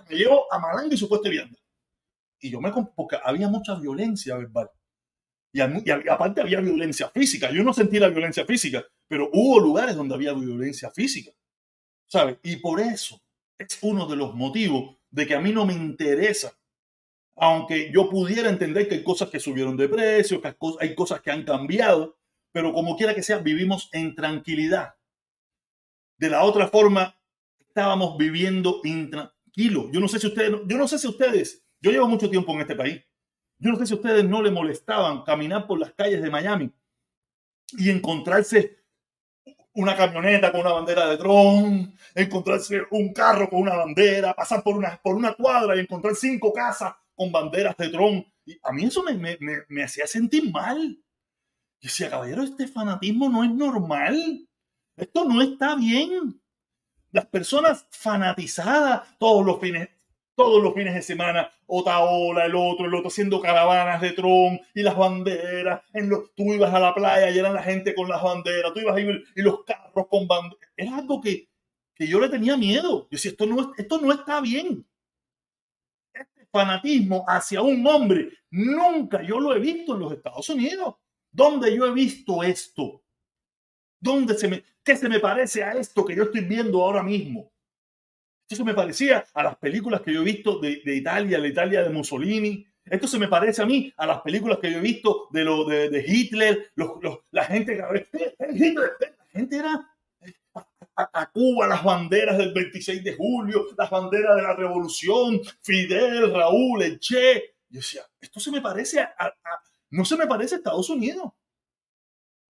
[0.09, 1.57] me llevo a Malanga y supuesto viendo.
[2.41, 4.71] Y yo me porque había mucha violencia verbal.
[5.53, 7.51] Y, aparte había violencia física.
[7.51, 11.33] Yo no sentí la violencia física, pero hubo lugares donde había violencia física.
[12.07, 12.39] ¿Sabes?
[12.43, 13.21] Y por eso
[13.59, 16.53] es uno de los motivos de que a mí no me interesa.
[17.41, 21.31] Aunque yo pudiera entender que hay cosas que subieron de precio, que hay cosas que
[21.31, 22.19] han cambiado,
[22.53, 24.95] pero como quiera que sea, vivimos en tranquilidad.
[26.19, 27.19] De la otra forma,
[27.59, 32.09] estábamos viviendo intranquilidad yo no sé si ustedes, yo no sé si ustedes, yo llevo
[32.09, 33.03] mucho tiempo en este país.
[33.59, 36.73] Yo no sé si ustedes no le molestaban caminar por las calles de Miami
[37.77, 38.79] y encontrarse
[39.75, 44.77] una camioneta con una bandera de Trump, encontrarse un carro con una bandera, pasar por
[44.77, 48.27] una, por una cuadra y encontrar cinco casas con banderas de Trump.
[48.47, 49.37] Y a mí eso me, me,
[49.69, 50.79] me hacía sentir mal.
[51.83, 54.49] Yo decía, caballero, este fanatismo no es normal.
[54.97, 56.41] Esto no está bien
[57.13, 59.91] las personas fanatizadas todos los fines,
[60.35, 64.83] todos los fines de semana, Otaola, el otro, el otro, haciendo caravanas de Trump y
[64.83, 65.83] las banderas.
[65.93, 68.81] En los, tú ibas a la playa y eran la gente con las banderas, tú
[68.81, 70.71] ibas a ir y los carros con banderas.
[70.75, 71.51] Era algo que,
[71.95, 73.03] que yo le tenía miedo.
[73.03, 74.87] Yo decía, esto no, esto no está bien.
[76.53, 80.97] Fanatismo hacia un hombre, nunca yo lo he visto en los Estados Unidos.
[81.31, 83.03] ¿Dónde yo he visto esto?
[84.01, 87.53] ¿Dónde se me, ¿Qué se me parece a esto que yo estoy viendo ahora mismo?
[88.43, 91.83] Esto se me parecía a las películas que yo he visto de, Italia, la Italia
[91.85, 92.67] de Mussolini.
[92.85, 95.65] Esto se me parece a mí a las películas que yo he visto de, lo,
[95.65, 98.09] de, de Hitler, los, los, la gente que...
[98.39, 99.89] La gente era
[100.97, 106.83] a, Cuba, las banderas del 26 de julio, las banderas de la revolución, Fidel, Raúl,
[106.83, 107.55] el Che.
[107.69, 109.33] Yo decía, esto se me parece a,
[109.91, 111.33] no se me parece a Estados Unidos.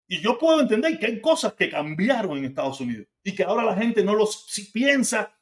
[0.08, 3.64] Y yo puedo entender que hay cosas que cambiaron en Estados Unidos y que ahora
[3.64, 5.34] la gente no los si piensa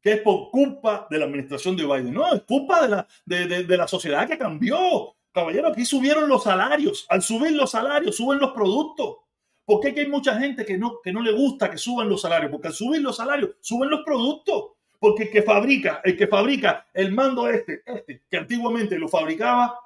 [0.00, 2.12] que es por culpa de la administración de Biden.
[2.12, 5.16] No, es culpa de la, de, de, la sociedad que cambió.
[5.32, 7.06] Caballero, aquí subieron los salarios.
[7.08, 9.18] Al subir los salarios, suben los productos.
[9.64, 12.50] ¿Por qué hay mucha gente que no, que no le gusta que suban los salarios?
[12.50, 14.72] Porque al subir los salarios, suben los productos.
[14.98, 19.78] Porque el que fabrica, el que fabrica el mando este, este, que antiguamente lo fabricaba,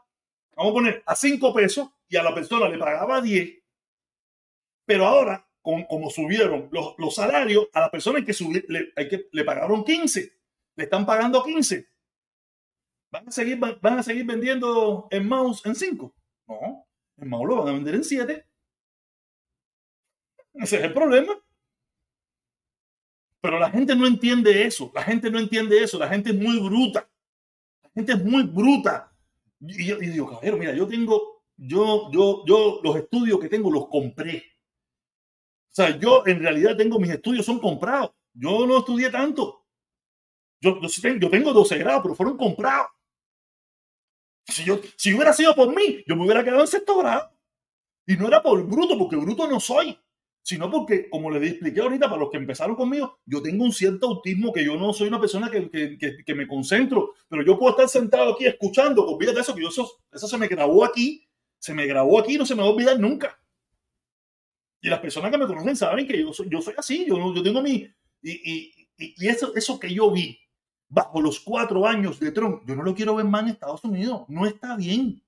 [0.54, 3.62] vamos a poner a 5 pesos y a la persona le pagaba 10,
[4.86, 9.44] pero ahora, como subieron los, salarios, a las personas que, subir, le, hay que le
[9.44, 10.32] pagaron 15,
[10.76, 11.88] le están pagando 15.
[13.10, 16.14] ¿Van a seguir, van a seguir vendiendo en mouse en 5?
[16.48, 18.46] No, en mouse lo van a vender en 7.
[20.58, 21.38] Ese es el problema.
[23.40, 24.90] Pero la gente no entiende eso.
[24.94, 25.98] La gente no entiende eso.
[25.98, 27.08] La gente es muy bruta.
[27.82, 29.12] La gente es muy bruta.
[29.60, 33.88] Y yo digo, caballero, mira, yo tengo, yo, yo, yo, los estudios que tengo los
[33.88, 34.44] compré.
[35.70, 38.12] O sea, yo en realidad tengo mis estudios, son comprados.
[38.34, 39.66] Yo no estudié tanto.
[40.60, 42.88] Yo, yo, tengo 12 grados, pero fueron comprados.
[44.46, 47.30] Si, yo, si hubiera sido por mí, yo me hubiera quedado en sexto grado.
[48.06, 49.98] Y no era por bruto, porque bruto no soy.
[50.46, 54.06] Sino porque, como les expliqué ahorita, para los que empezaron conmigo, yo tengo un cierto
[54.06, 57.72] autismo que yo no soy una persona que, que, que, me concentro, pero yo puedo
[57.72, 61.28] estar sentado aquí escuchando, olvídate eso, que eso, eso se me grabó aquí,
[61.58, 63.36] se me grabó aquí, no se me va a olvidar nunca.
[64.80, 67.42] Y las personas que me conocen saben que yo soy, yo soy así, yo, yo
[67.42, 67.84] tengo mi...
[68.22, 70.38] Y, y, y eso, eso que yo vi
[70.88, 74.22] bajo los cuatro años de Trump, yo no lo quiero ver más en Estados Unidos.
[74.28, 75.20] No está bien.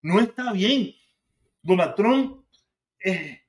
[0.00, 0.94] No está bien.
[1.62, 2.42] Donald Trump
[3.04, 3.39] eh,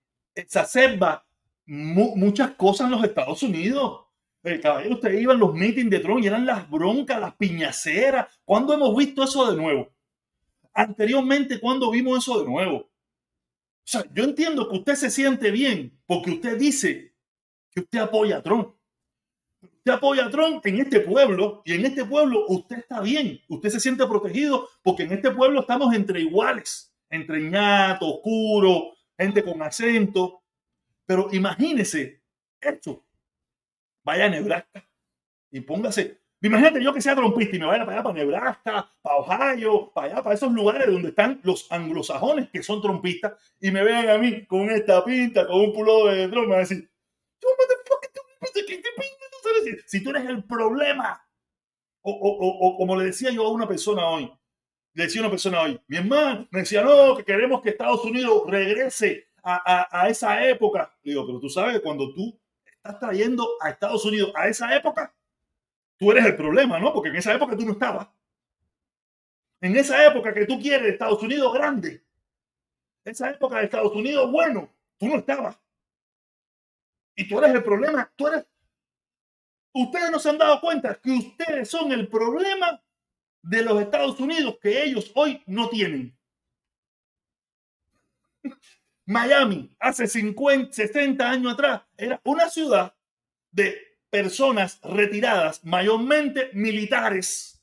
[0.42, 1.26] exacerba
[1.66, 4.02] muchas cosas en los Estados Unidos.
[4.44, 8.28] El caballero, usted iba en los meetings de Trump y eran las broncas, las piñaceras.
[8.44, 9.89] ¿Cuándo hemos visto eso de nuevo?
[10.74, 12.78] Anteriormente, ¿cuándo vimos eso de nuevo?
[12.78, 12.89] O
[13.84, 17.14] sea, yo entiendo que usted se siente bien porque usted dice
[17.72, 18.70] que usted apoya a Trump.
[19.62, 23.39] Usted apoya a Trump en este pueblo y en este pueblo usted está bien.
[23.48, 29.43] Usted se siente protegido porque en este pueblo estamos entre iguales, entre ñato, oscuro, gente
[29.43, 30.43] con acento.
[31.05, 32.22] Pero imagínese
[32.59, 33.03] esto.
[34.03, 34.88] Vaya a Nebraska
[35.51, 39.15] y póngase Imagínate yo que sea trompista y me vaya para allá, para Nebraska, para
[39.17, 43.84] Ohio, para allá, para esos lugares donde están los anglosajones que son trompistas y me
[43.84, 46.89] vean a mí con esta pinta, con un pulo de drum, me van a decir,
[49.86, 51.24] si tú eres el problema.
[52.03, 54.32] O, o, o, como le decía yo a una persona hoy,
[54.94, 59.28] decía una persona hoy, mi hermano me decía, no, que queremos que Estados Unidos regrese
[59.44, 60.94] a, a, esa época.
[61.04, 65.14] Digo, pero tú sabes que cuando tú estás trayendo a Estados Unidos a esa época,
[65.98, 66.94] tú eres el problema, ¿no?
[66.94, 68.08] Porque en esa época tú no estabas.
[69.62, 72.04] En esa época que tú quieres Estados Unidos grande,
[73.04, 75.58] esa época de Estados Unidos bueno, tú no estabas.
[77.16, 78.46] Y tú eres el problema, tú eres...
[79.74, 82.82] Ustedes no se han dado cuenta que ustedes son el problema
[83.42, 86.18] de los Estados Unidos que ellos hoy no tienen.
[89.06, 92.96] Miami, hace 50, 60 años atrás, era una ciudad
[93.52, 97.62] de personas retiradas, mayormente militares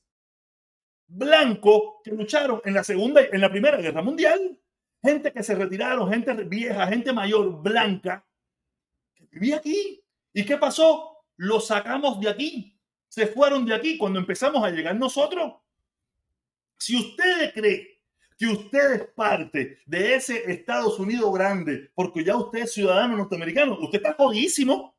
[1.08, 4.58] blancos que lucharon en la segunda, en la primera guerra mundial,
[5.02, 8.26] gente que se retiraron, gente vieja, gente mayor, blanca,
[9.14, 10.02] que vivía aquí.
[10.32, 11.24] ¿Y qué pasó?
[11.36, 15.54] Los sacamos de aquí, se fueron de aquí cuando empezamos a llegar nosotros.
[16.78, 18.00] Si usted cree
[18.38, 23.78] que usted es parte de ese Estados Unidos grande, porque ya usted es ciudadano norteamericano,
[23.80, 24.96] usted está jodísimo.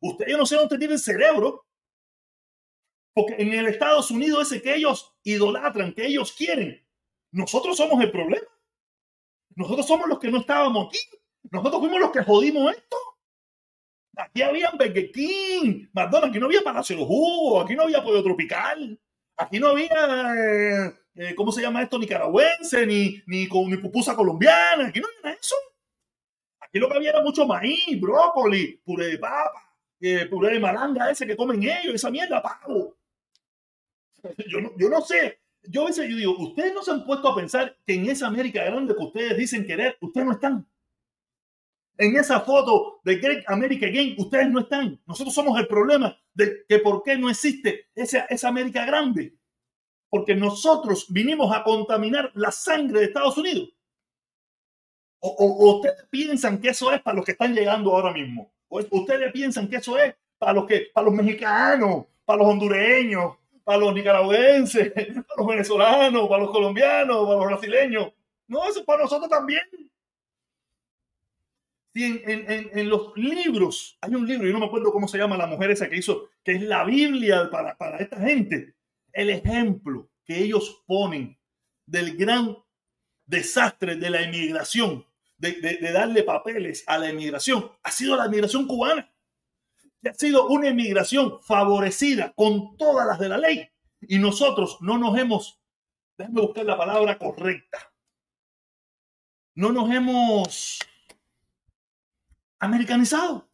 [0.00, 1.64] Usted, yo no sé dónde tiene el cerebro.
[3.14, 6.84] Porque en el Estados Unidos ese que ellos idolatran, que ellos quieren,
[7.30, 8.46] nosotros somos el problema.
[9.56, 10.98] Nosotros somos los que no estábamos aquí.
[11.50, 12.96] Nosotros fuimos los que jodimos esto.
[14.16, 18.02] Aquí había Burger King, McDonald's, aquí no había Palacio de los Jugos, aquí no había
[18.02, 19.00] Pollo Tropical,
[19.36, 19.88] aquí no había,
[20.36, 21.98] eh, eh, ¿cómo se llama esto?
[21.98, 25.54] Nicaragüense, ni, ni, ni pupusa colombiana, aquí no había eso.
[26.60, 29.62] Aquí lo que había era mucho maíz, brócoli, puré de papa,
[30.00, 32.96] eh, puré de malanga ese que comen ellos, esa mierda, pago.
[34.48, 35.40] Yo no, yo no sé.
[35.66, 38.26] Yo a veces yo digo, ustedes no se han puesto a pensar que en esa
[38.26, 40.66] América grande que ustedes dicen querer, ustedes no están.
[41.96, 45.00] En esa foto de Great America Game, ustedes no están.
[45.06, 49.34] Nosotros somos el problema de que por qué no existe esa, esa América grande.
[50.08, 53.70] Porque nosotros vinimos a contaminar la sangre de Estados Unidos.
[55.20, 58.52] O, o, ustedes piensan que eso es para los que están llegando ahora mismo.
[58.68, 63.36] Pues, ustedes piensan que eso es para los que, para los mexicanos, para los hondureños,
[63.62, 68.12] para los nicaragüenses, para los venezolanos, para los colombianos, para los brasileños.
[68.46, 69.62] No, eso es para nosotros también.
[71.94, 75.46] en, en, los libros, hay un libro, yo no me acuerdo cómo se llama la
[75.46, 78.73] mujer esa que hizo, que es la Biblia para, para esta gente.
[79.14, 81.38] El ejemplo que ellos ponen
[81.86, 82.58] del gran
[83.24, 85.06] desastre de la inmigración
[85.38, 89.10] de, darle papeles a la inmigración ha sido la inmigración cubana,
[90.02, 93.68] que ha sido una inmigración favorecida con todas las de la ley.
[94.00, 95.60] Y nosotros no nos hemos,
[96.16, 97.92] déjame buscar la palabra correcta,
[99.54, 100.78] no nos hemos
[102.58, 103.48] americanizado.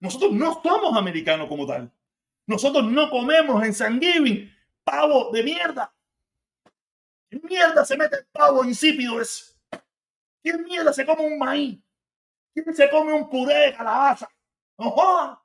[0.00, 1.92] Nosotros no somos americanos como tal.
[2.48, 4.50] Nosotros no comemos en San Giving
[4.82, 5.94] pavo de mierda.
[7.28, 9.52] ¿Qué mierda se mete el pavo insípido ese?
[10.42, 11.78] ¿Quién mierda se come un maíz?
[12.54, 14.30] ¿Quién se come un puré de calabaza?
[14.76, 15.42] ¡Ojo!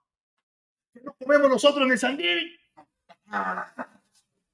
[0.94, 2.58] ¿Qué nos comemos nosotros en el sanguíneo?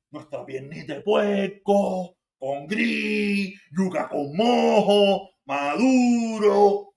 [0.10, 6.96] Nuestra piernita de puerco, con gris, yuca con mojo, maduro.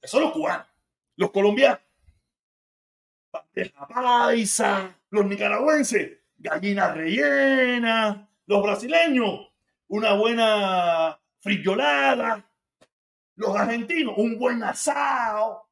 [0.00, 0.66] Eso los cubanos.
[1.14, 1.91] Los colombianos.
[3.32, 4.94] Bandeja paisa.
[5.10, 6.18] Los nicaragüenses.
[6.38, 8.28] Gallinas rellenas.
[8.46, 9.48] Los brasileños.
[9.88, 12.48] Una buena frillolada
[13.34, 15.68] Los argentinos, un buen asado.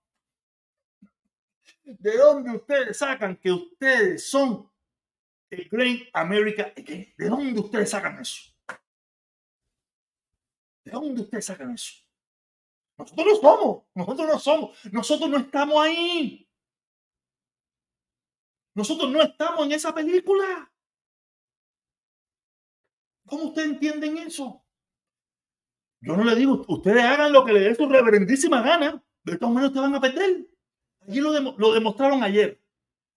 [1.85, 4.71] ¿De dónde ustedes sacan que ustedes son
[5.51, 6.73] el Great America?
[6.77, 8.53] ¿De dónde ustedes sacan eso?
[10.85, 12.05] ¿De dónde ustedes sacan eso?
[12.97, 16.50] Nosotros no somos, nosotros no somos, nosotros no estamos ahí.
[18.75, 20.71] Nosotros no estamos en esa película.
[23.27, 24.63] ¿Cómo ustedes entienden eso?
[26.01, 29.03] Yo no le digo, ustedes hagan lo que les dé su reverendísima gana.
[29.23, 30.47] De todas maneras, te van a perder.
[31.07, 32.61] Allí lo, lo demostraron ayer.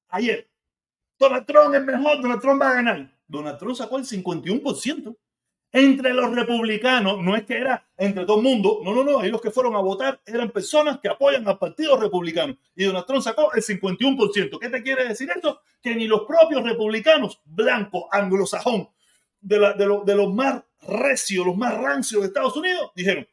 [0.09, 0.49] Ayer.
[1.17, 3.19] Donald Trump es mejor, Donald Trump va a ganar.
[3.27, 5.17] Donald Trump sacó el 51%
[5.75, 9.31] entre los republicanos, no es que era entre todo el mundo, no, no, no, ahí
[9.31, 12.55] los que fueron a votar eran personas que apoyan al Partido Republicano.
[12.75, 14.59] Y Donald Trump sacó el 51%.
[14.59, 15.61] ¿Qué te quiere decir esto?
[15.81, 18.87] Que ni los propios republicanos, blanco, anglosajón,
[19.41, 19.73] de,
[20.05, 23.27] de, los más recios, los más rancios de Estados Unidos, dijeron,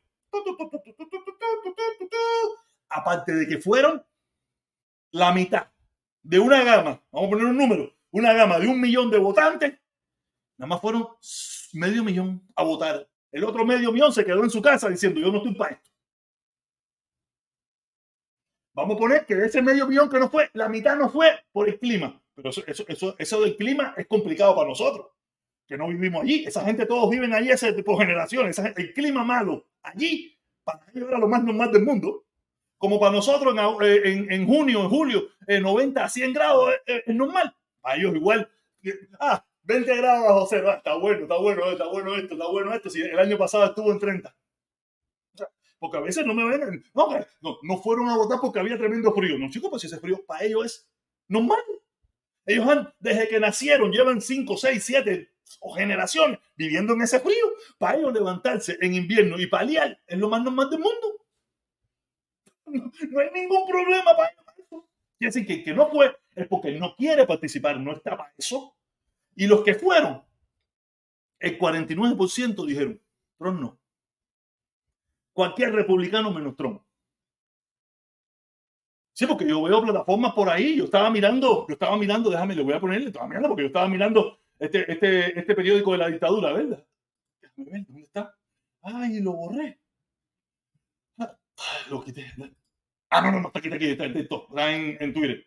[2.88, 4.03] aparte de que fueron
[5.11, 5.66] la mitad
[6.22, 9.78] de una gama, vamos a poner un número, una gama de un millón de votantes,
[10.57, 11.07] nada más fueron
[11.75, 13.09] medio millón a votar.
[13.33, 15.91] El otro medio millón se quedó en su casa diciendo, yo no estoy para esto.
[18.73, 21.45] Vamos a poner que de ese medio millón que no fue, la mitad no fue
[21.53, 22.21] por el clima.
[22.35, 25.09] Pero eso, eso, eso, del clima es complicado para nosotros,
[25.66, 26.45] que no vivimos allí.
[26.47, 28.59] Esa gente todos viven allí tipo de generaciones.
[28.59, 32.25] el clima malo allí, para ellos era lo más normal del mundo.
[32.79, 37.03] Como para nosotros en, eh, en, junio, en julio, en 90 a 100 grados es,
[37.07, 37.55] es normal.
[37.81, 38.51] Para ellos igual.
[39.18, 40.73] Ah, 20 grados bajo cero.
[40.73, 42.91] está bueno, está bueno, está bueno esto, está bueno esto.
[42.91, 44.35] Si el año pasado estuvo en 30.
[45.79, 47.09] Porque a veces no me ven, no,
[47.41, 49.39] no, no fueron a votar porque había tremendo frío.
[49.39, 50.89] No, chicos, pues ese frío para ellos es
[51.29, 51.61] normal.
[52.45, 55.31] Ellos han, desde que nacieron, llevan 5, 6, 7
[55.61, 57.55] o generaciones viviendo en ese frío.
[57.79, 61.17] Para ellos levantarse en invierno y paliar es lo más normal del mundo.
[62.67, 64.85] No, hay ningún problema para ellos.
[65.19, 68.75] Quiere decir que que no fue es porque no quiere participar, no está para eso.
[69.35, 70.22] Y los que fueron,
[71.39, 73.01] el 49% dijeron,
[73.39, 73.78] Trump no.
[75.33, 76.83] Cualquier republicano menos Trump.
[79.12, 82.62] Sí, porque yo veo plataformas por ahí, yo estaba mirando, yo estaba mirando, déjame, le
[82.62, 86.09] voy a ponerle, estaba mirando porque yo estaba mirando este, este, este periódico de la
[86.09, 86.87] dictadura, ¿verdad?
[87.43, 88.35] Déjame ver, ¿dónde está?
[88.83, 89.78] Ay, lo borré.
[91.18, 91.37] Ah,
[91.91, 92.33] lo quité.
[93.11, 95.47] Ah, no, no, no, está aquí, está aquí, está, está en, Twitter.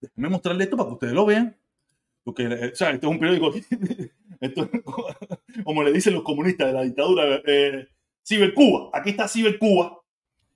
[0.00, 1.56] Déjame mostrarle esto para que ustedes lo vean.
[2.24, 3.52] Porque, eh, o sea, este es un periódico,
[5.64, 7.88] como le dicen los comunistas de la dictadura, eh,
[8.26, 8.90] Cibercuba.
[8.92, 10.02] Aquí está Cibercuba.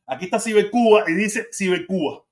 [0.07, 2.25] Aquí está Cibercuba y dice Cibercuba.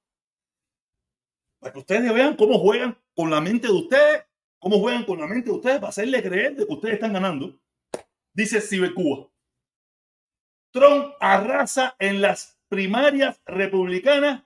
[1.58, 4.24] Para que ustedes vean cómo juegan con la mente de ustedes,
[4.58, 7.58] cómo juegan con la mente de ustedes para hacerle creer de que ustedes están ganando.
[8.34, 9.28] Dice Cibercuba.
[10.72, 14.44] Trump arrasa en las primarias republicanas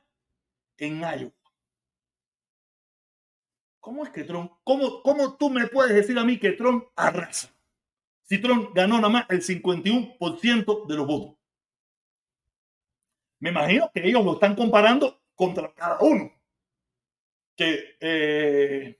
[0.79, 1.36] en Iowa.
[3.87, 7.55] ¿Cómo es que Trump, cómo, cómo tú me puedes decir a mí que Trump arrasa?
[8.25, 11.37] Si Trump ganó nada más el 51% de los votos.
[13.39, 16.33] Me imagino que ellos lo están comparando contra cada uno.
[17.55, 18.99] Que, eh,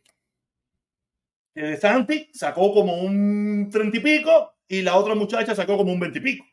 [1.53, 5.99] De Santi sacó como un treinta y pico y la otra muchacha sacó como un
[5.99, 6.47] veinte y pico.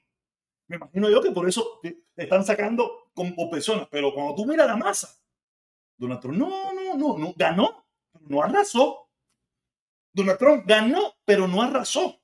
[0.69, 1.81] Me imagino yo que por eso
[2.15, 3.87] están sacando como personas.
[3.91, 5.21] Pero cuando tú miras la masa,
[5.97, 7.82] Donald Trump no, no, no, no, ganó
[8.27, 9.09] no arrasó.
[10.13, 12.21] Donald Trump ganó, pero no arrasó.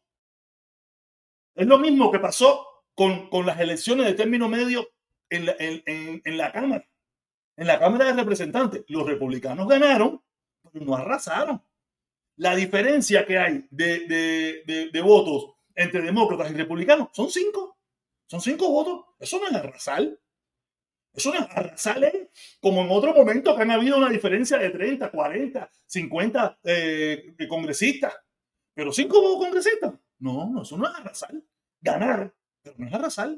[1.55, 4.89] Es lo mismo que pasó con, con las elecciones de término medio
[5.29, 6.87] en la, en, en, la Cámara.
[7.57, 10.23] En la Cámara de Representantes, los republicanos ganaron,
[10.71, 11.61] pero no arrasaron.
[12.37, 14.07] La diferencia que hay de,
[14.65, 17.77] de, de, votos entre demócratas y republicanos son cinco.
[18.27, 19.05] Son cinco votos.
[19.19, 20.07] Eso no es arrasar.
[21.13, 22.29] Eso no sale
[22.61, 26.59] como en otro momento que han habido una diferencia de 30, 40, 50
[27.47, 28.13] congresistas.
[28.73, 29.93] Pero cinco congresistas.
[30.19, 31.33] No, eso no es arrasar.
[31.81, 33.37] Ganar, pero no es arrasar.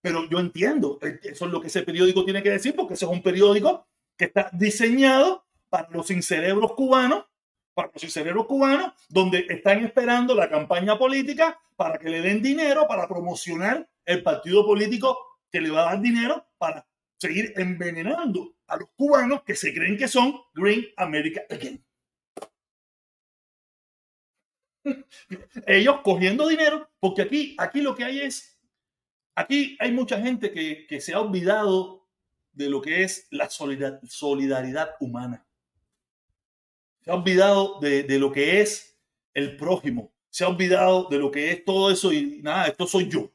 [0.00, 3.04] Pero yo entiendo, eh, eso es lo que ese periódico tiene que decir, porque ese
[3.04, 3.86] es un periódico
[4.16, 7.26] que está diseñado para los incerebros cubanos,
[7.74, 12.86] para los incerebros cubanos, donde están esperando la campaña política para que le den dinero
[12.88, 16.86] para promocionar el partido político que le va a dar dinero para
[17.18, 21.84] seguir envenenando a los cubanos que se creen que son Green America Again.
[25.66, 28.58] Ellos cogiendo dinero, porque aquí, aquí lo que hay es,
[29.34, 32.08] aquí hay mucha gente que, que se ha olvidado
[32.52, 35.46] de lo que es la solidaridad humana.
[37.02, 38.98] Se ha olvidado de, de lo que es
[39.34, 40.12] el prójimo.
[40.30, 43.30] Se ha olvidado de lo que es todo eso y nada, esto soy yo.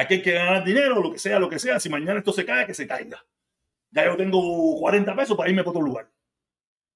[0.00, 1.78] Aquí hay que ganar dinero, lo que sea, lo que sea.
[1.78, 3.22] Si mañana esto se cae, que se caiga.
[3.90, 6.10] Ya yo tengo 40 pesos para irme para otro lugar.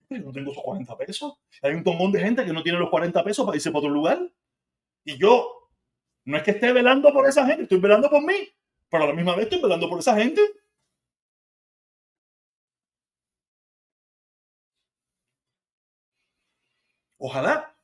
[0.08, 1.34] Yo no tengo esos 40 pesos.
[1.62, 3.90] Hay un montón de gente que no tiene los 40 pesos para irse para otro
[3.90, 4.32] lugar.
[5.04, 5.68] Y yo
[6.24, 8.34] no es que esté velando por esa gente, estoy velando por mí,
[8.88, 10.40] pero a la misma vez estoy velando por esa gente.
[17.18, 17.76] Ojalá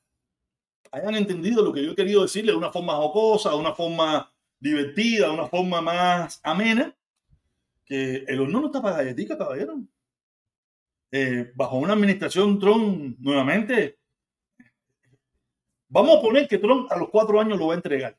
[0.92, 4.32] hayan entendido lo que yo he querido decirle de una forma jocosa, de una forma
[4.60, 6.94] divertida, de una forma más amena,
[7.84, 9.80] que el horno no está para galletica, caballero.
[11.10, 13.98] Eh, bajo una administración Trump, nuevamente,
[15.88, 18.16] vamos a poner que Trump a los cuatro años lo va a entregar.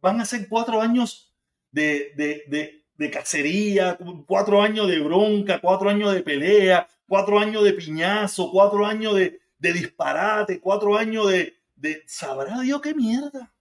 [0.00, 1.34] Van a ser cuatro años
[1.70, 7.72] de, de, de cacería, cuatro años de bronca, cuatro años de pelea, cuatro años de
[7.72, 13.54] piñazo, cuatro años de, de disparate, cuatro años de, de sabrá Dios qué mierda.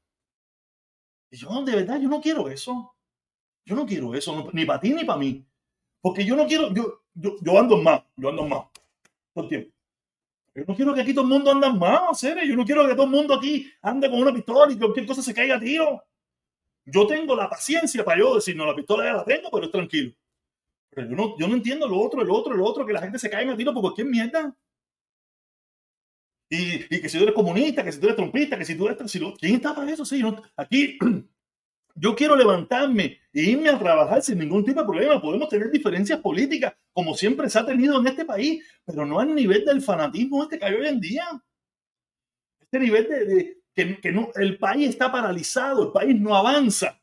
[1.32, 2.96] Yo, de verdad, yo no quiero eso.
[3.66, 5.46] Yo no quiero eso, ni para ti ni para mí.
[6.02, 8.66] Porque yo no quiero, yo, yo, yo ando más, yo ando más.
[9.34, 9.72] Todo el tiempo.
[10.56, 12.44] Yo no quiero que aquí todo el mundo ande más, serio.
[12.44, 15.06] Yo no quiero que todo el mundo aquí ande con una pistola y que cualquier
[15.06, 16.04] cosa se caiga a tiro.
[16.86, 19.72] Yo tengo la paciencia para yo decir, no, la pistola ya la tengo, pero es
[19.72, 20.14] tranquilo.
[20.90, 23.20] Pero yo no, yo no entiendo lo otro, el otro, el otro, que la gente
[23.20, 24.56] se caiga a tiro por cualquier mierda.
[26.50, 28.88] Y, y, que si tú eres comunista, que si tú eres trompista, que si tú
[28.88, 29.12] eres...
[29.12, 30.04] Si ¿Quién está para eso?
[30.04, 30.22] Sí,
[30.58, 30.97] aquí
[31.95, 35.22] yo quiero levantarme e irme a trabajar sin ningún tipo de problema.
[35.22, 39.36] Podemos tener diferencias políticas, como siempre se ha tenido en este país, pero no al
[39.36, 41.26] nivel del fanatismo este que hay hoy en día.
[42.60, 47.00] Este nivel de, que, que no, el país está paralizado, el país no avanza.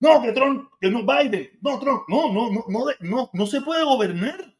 [0.00, 3.60] No, que Trump, que no Biden, no, Trump, no, no, no, no, no, no se
[3.60, 4.57] puede gobernar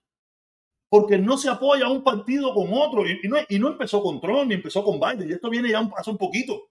[0.89, 3.07] porque no se apoya un partido con otro.
[3.07, 5.81] Y, no, y no empezó con Trump, ni empezó con Biden, y esto viene ya
[5.81, 6.69] un, hace un poquito.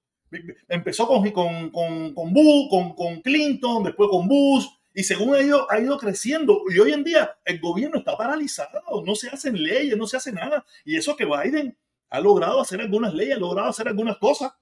[0.67, 5.71] Empezó con, con, con, con Bush, con, con Clinton, después con Bush, y según ido,
[5.71, 6.63] ha ido creciendo.
[6.73, 10.31] Y hoy en día el gobierno está paralizado, no se hacen leyes, no se hace
[10.31, 10.65] nada.
[10.83, 11.77] Y eso que Biden
[12.09, 14.53] ha logrado hacer algunas leyes, ha logrado hacer algunas cosas.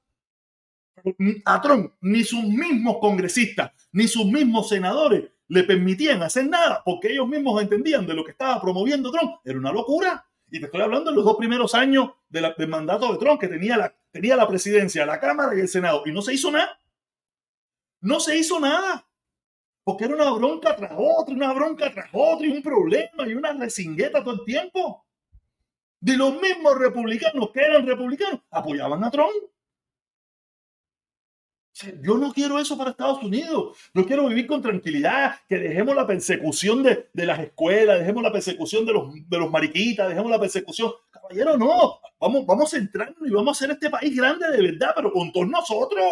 [1.45, 7.11] A Trump, ni sus mismos congresistas, ni sus mismos senadores le permitían hacer nada porque
[7.11, 9.35] ellos mismos entendían de lo que estaba promoviendo Trump.
[9.43, 10.25] Era una locura.
[10.49, 13.47] Y te estoy hablando de los dos primeros años de del mandato de Trump, que
[13.47, 16.79] tenía la, tenía la presidencia, la Cámara y el Senado, y no se hizo nada.
[18.01, 19.07] No se hizo nada.
[19.83, 23.53] Porque era una bronca tras otra, una bronca tras otra, y un problema, y una
[23.53, 25.05] resingueta todo el tiempo.
[25.99, 29.33] De los mismos republicanos que eran republicanos, apoyaban a Trump.
[32.01, 33.77] Yo no quiero eso para Estados Unidos.
[33.93, 38.31] Yo quiero vivir con tranquilidad, que dejemos la persecución de, de las escuelas, dejemos la
[38.31, 40.93] persecución de los, de los mariquitas, dejemos la persecución.
[41.11, 41.99] Caballero, no.
[42.17, 45.33] Vamos, vamos a centrarnos y vamos a hacer este país grande de verdad, pero con
[45.33, 46.05] todos nosotros.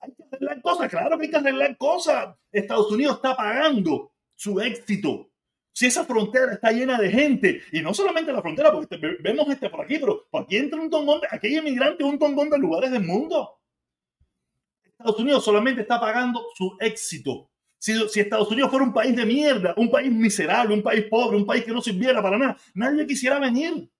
[0.00, 2.36] Hay que arreglar cosas, claro que hay que arreglar cosas.
[2.52, 5.30] Estados Unidos está pagando su éxito.
[5.72, 9.68] Si esa frontera está llena de gente, y no solamente la frontera, porque vemos este
[9.68, 12.92] por aquí, pero aquí entra un tongón, de, aquí hay inmigrantes un tongón de lugares
[12.92, 13.58] del mundo.
[15.04, 17.50] Estados Unidos solamente está pagando su éxito.
[17.78, 21.44] Si, Estados Unidos fuera un país de mierda, un país miserable, un país pobre, un
[21.44, 23.90] país que no sirviera para nada, nadie quisiera venir.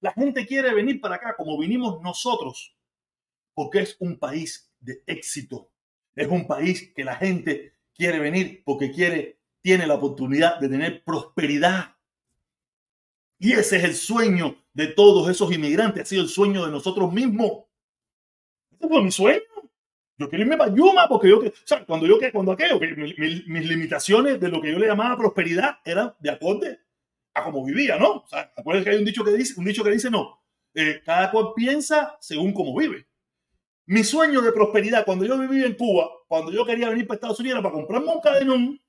[0.00, 2.74] La gente quiere venir para acá como vinimos nosotros,
[3.52, 5.70] porque es un país de éxito.
[6.16, 11.04] Es un país que la gente quiere venir porque quiere, tiene la oportunidad de tener
[11.04, 11.94] prosperidad.
[13.38, 17.12] Y ese es el sueño de todos esos inmigrantes, ha sido el sueño de nosotros
[17.12, 17.64] mismos.
[18.72, 19.53] Ese fue mi sueño.
[20.16, 23.68] Yo quiero irme para Yuma porque yo, o sea, cuando yo, cuando aquello, que mis
[23.68, 26.80] limitaciones de lo que yo le llamaba prosperidad eran de acorde
[27.34, 28.18] a cómo vivía, ¿no?
[28.18, 30.40] O sea, acuérdense que hay un dicho que dice, un dicho que dice, no,
[30.72, 33.06] eh, cada cual piensa según cómo vive.
[33.86, 37.40] Mi sueño de prosperidad cuando yo vivía en Cuba, cuando yo quería venir para Estados
[37.40, 38.80] Unidos, era para comprarme un cadenón,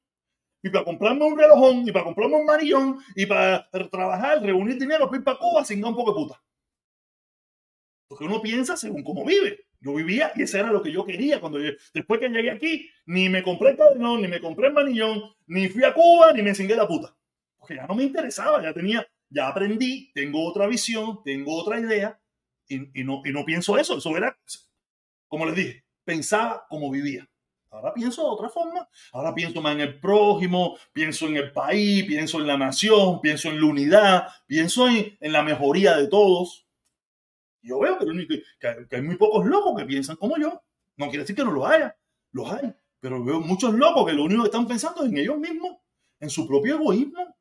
[0.62, 5.08] y para comprarme un relojón, y para comprarme un manillón, y para trabajar, reunir dinero
[5.08, 6.44] para ir para Cuba sin dar un poco de puta.
[8.08, 9.65] Porque uno piensa según cómo vive.
[9.86, 11.60] Yo vivía y eso era lo que yo quería cuando
[11.94, 15.70] después que llegué aquí, ni me compré el cadenón, ni me compré el manillón, ni
[15.70, 17.16] fui a Cuba, ni me cingué la puta.
[17.60, 22.20] Porque ya no me interesaba, ya tenía, ya aprendí, tengo otra visión, tengo otra idea
[22.68, 24.00] y, no, y no pienso eso.
[24.00, 24.36] Eso era,
[25.28, 27.30] como les dije, pensaba como vivía.
[27.70, 28.90] Ahora pienso de otra forma.
[29.12, 33.50] Ahora pienso más en el prójimo, pienso en el país, pienso en la nación, pienso
[33.50, 36.65] en la unidad, pienso en, en la mejoría de todos.
[37.66, 40.62] Yo veo que, hay muy pocos locos que piensan como yo.
[40.98, 41.98] No quiere decir que no los haya,
[42.32, 42.74] los hay.
[43.00, 45.78] Pero veo muchos locos que lo único que están pensando es en ellos mismos,
[46.20, 47.36] en su propio egoísmo.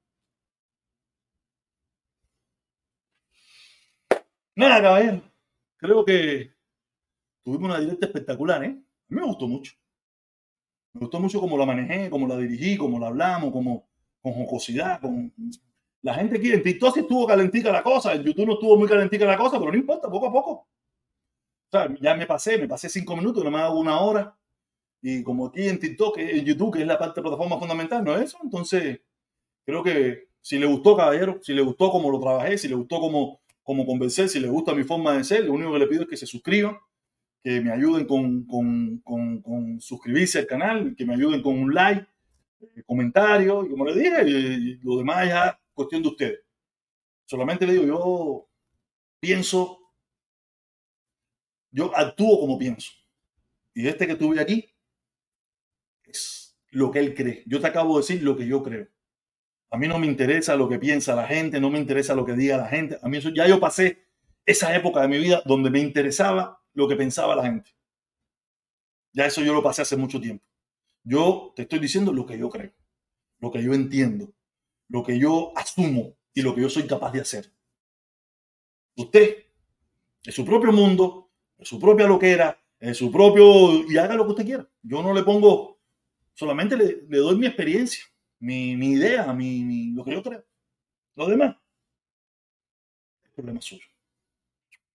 [4.57, 5.22] Nada, caballero.
[5.77, 6.55] Creo que
[7.43, 8.68] tuvimos una directa espectacular, ¿eh?
[8.68, 9.75] A mí me gustó mucho.
[10.95, 13.89] Me gustó mucho cómo la manejé, cómo la dirigí, cómo la hablamos, cómo,
[14.22, 15.35] con jocosidad, con...
[16.05, 19.25] La gente aquí en TikTok estuvo calentica la cosa, en YouTube no estuvo muy calentica
[19.25, 20.51] la cosa, pero no importa, poco a poco.
[20.51, 20.69] O
[21.71, 24.37] sea, ya me pasé, me pasé cinco minutos, no me hago una hora.
[25.01, 28.15] Y como aquí en TikTok, en YouTube, que es la parte de plataforma fundamental, no
[28.17, 28.39] es eso.
[28.43, 29.01] Entonces,
[29.65, 33.01] creo que si le gustó, caballero, si le gustó cómo lo trabajé, si le gustó
[33.01, 36.03] cómo, cómo convencer, si le gusta mi forma de ser, lo único que le pido
[36.03, 36.77] es que se suscriban,
[37.43, 41.73] que me ayuden con, con, con, con suscribirse al canal, que me ayuden con un
[41.73, 42.07] like,
[42.61, 46.41] eh, comentario, y como le dije, lo demás ya cuestión de ustedes.
[47.27, 48.49] Solamente le digo, yo
[49.20, 49.79] pienso,
[51.70, 52.93] yo actúo como pienso.
[53.75, 54.72] Y este que tuve aquí
[56.05, 57.43] es lo que él cree.
[57.47, 58.89] Yo te acabo de decir lo que yo creo.
[59.70, 62.35] A mí no me interesa lo que piensa la gente, no me interesa lo que
[62.35, 62.99] diga la gente.
[63.03, 64.07] A mí eso, ya yo pasé
[64.47, 67.70] esa época de mi vida donde me interesaba lo que pensaba la gente.
[69.12, 70.45] Ya eso yo lo pasé hace mucho tiempo.
[71.03, 72.72] Yo te estoy diciendo lo que yo creo,
[73.39, 74.33] lo que yo entiendo,
[74.95, 77.53] lo que yo asumo y lo que yo soy capaz de hacer.
[78.95, 79.38] Usted,
[80.22, 83.90] en su propio mundo, en su propia loquera, en su propio...
[83.90, 84.70] y haga lo que usted quiera.
[84.82, 85.80] Yo no le pongo,
[86.32, 88.05] solamente le, doy mi experiencia
[88.38, 90.45] mi, mi idea, mi, mi, lo que yo creo.
[91.16, 91.57] Lo demás,
[93.24, 93.88] es problema suyo.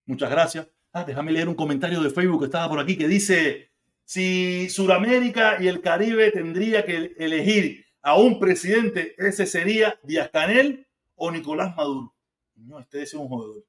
[0.06, 0.66] Muchas gracias.
[0.94, 3.72] Ah, déjame leer un comentario de Facebook que estaba por aquí que dice,
[4.06, 10.88] si Sudamérica y el Caribe tendría que elegir a un presidente, ese sería Díaz Canel
[11.16, 12.14] o Nicolás Maduro.
[12.56, 13.64] No, este es un jodedor.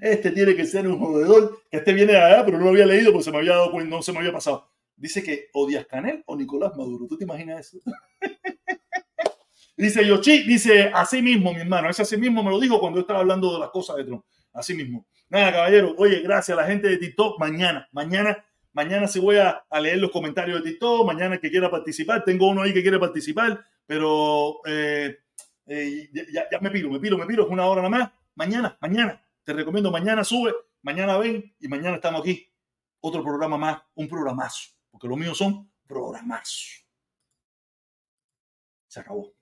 [0.00, 3.12] Este tiene que ser un jodedor, este viene de allá, pero no lo había leído
[3.12, 4.70] porque se me había dado cuenta, no se me había pasado
[5.00, 7.06] dice que o Díaz Canel o Nicolás Maduro.
[7.08, 7.78] ¿Tú te imaginas eso?
[9.76, 11.88] dice Yoshi, dice así mismo, mi hermano.
[11.88, 14.24] Ese así mismo me lo dijo cuando estaba hablando de las cosas de Trump.
[14.52, 15.06] Así mismo.
[15.28, 15.94] Nada, caballero.
[15.96, 17.40] Oye, gracias a la gente de TikTok.
[17.40, 21.06] Mañana, mañana, mañana se voy a, leer los comentarios de TikTok.
[21.06, 22.24] Mañana que quiera participar.
[22.24, 25.18] Tengo uno ahí que quiere participar, pero eh,
[25.66, 27.44] eh, ya, me piro, me piro, me piro.
[27.44, 28.10] Es una hora nada más.
[28.34, 29.24] Mañana, mañana.
[29.44, 32.46] Te recomiendo, mañana sube, mañana ven y mañana estamos aquí.
[33.00, 36.84] Otro programa más, un programazo porque los míos son programas.
[38.88, 39.32] Se acabó.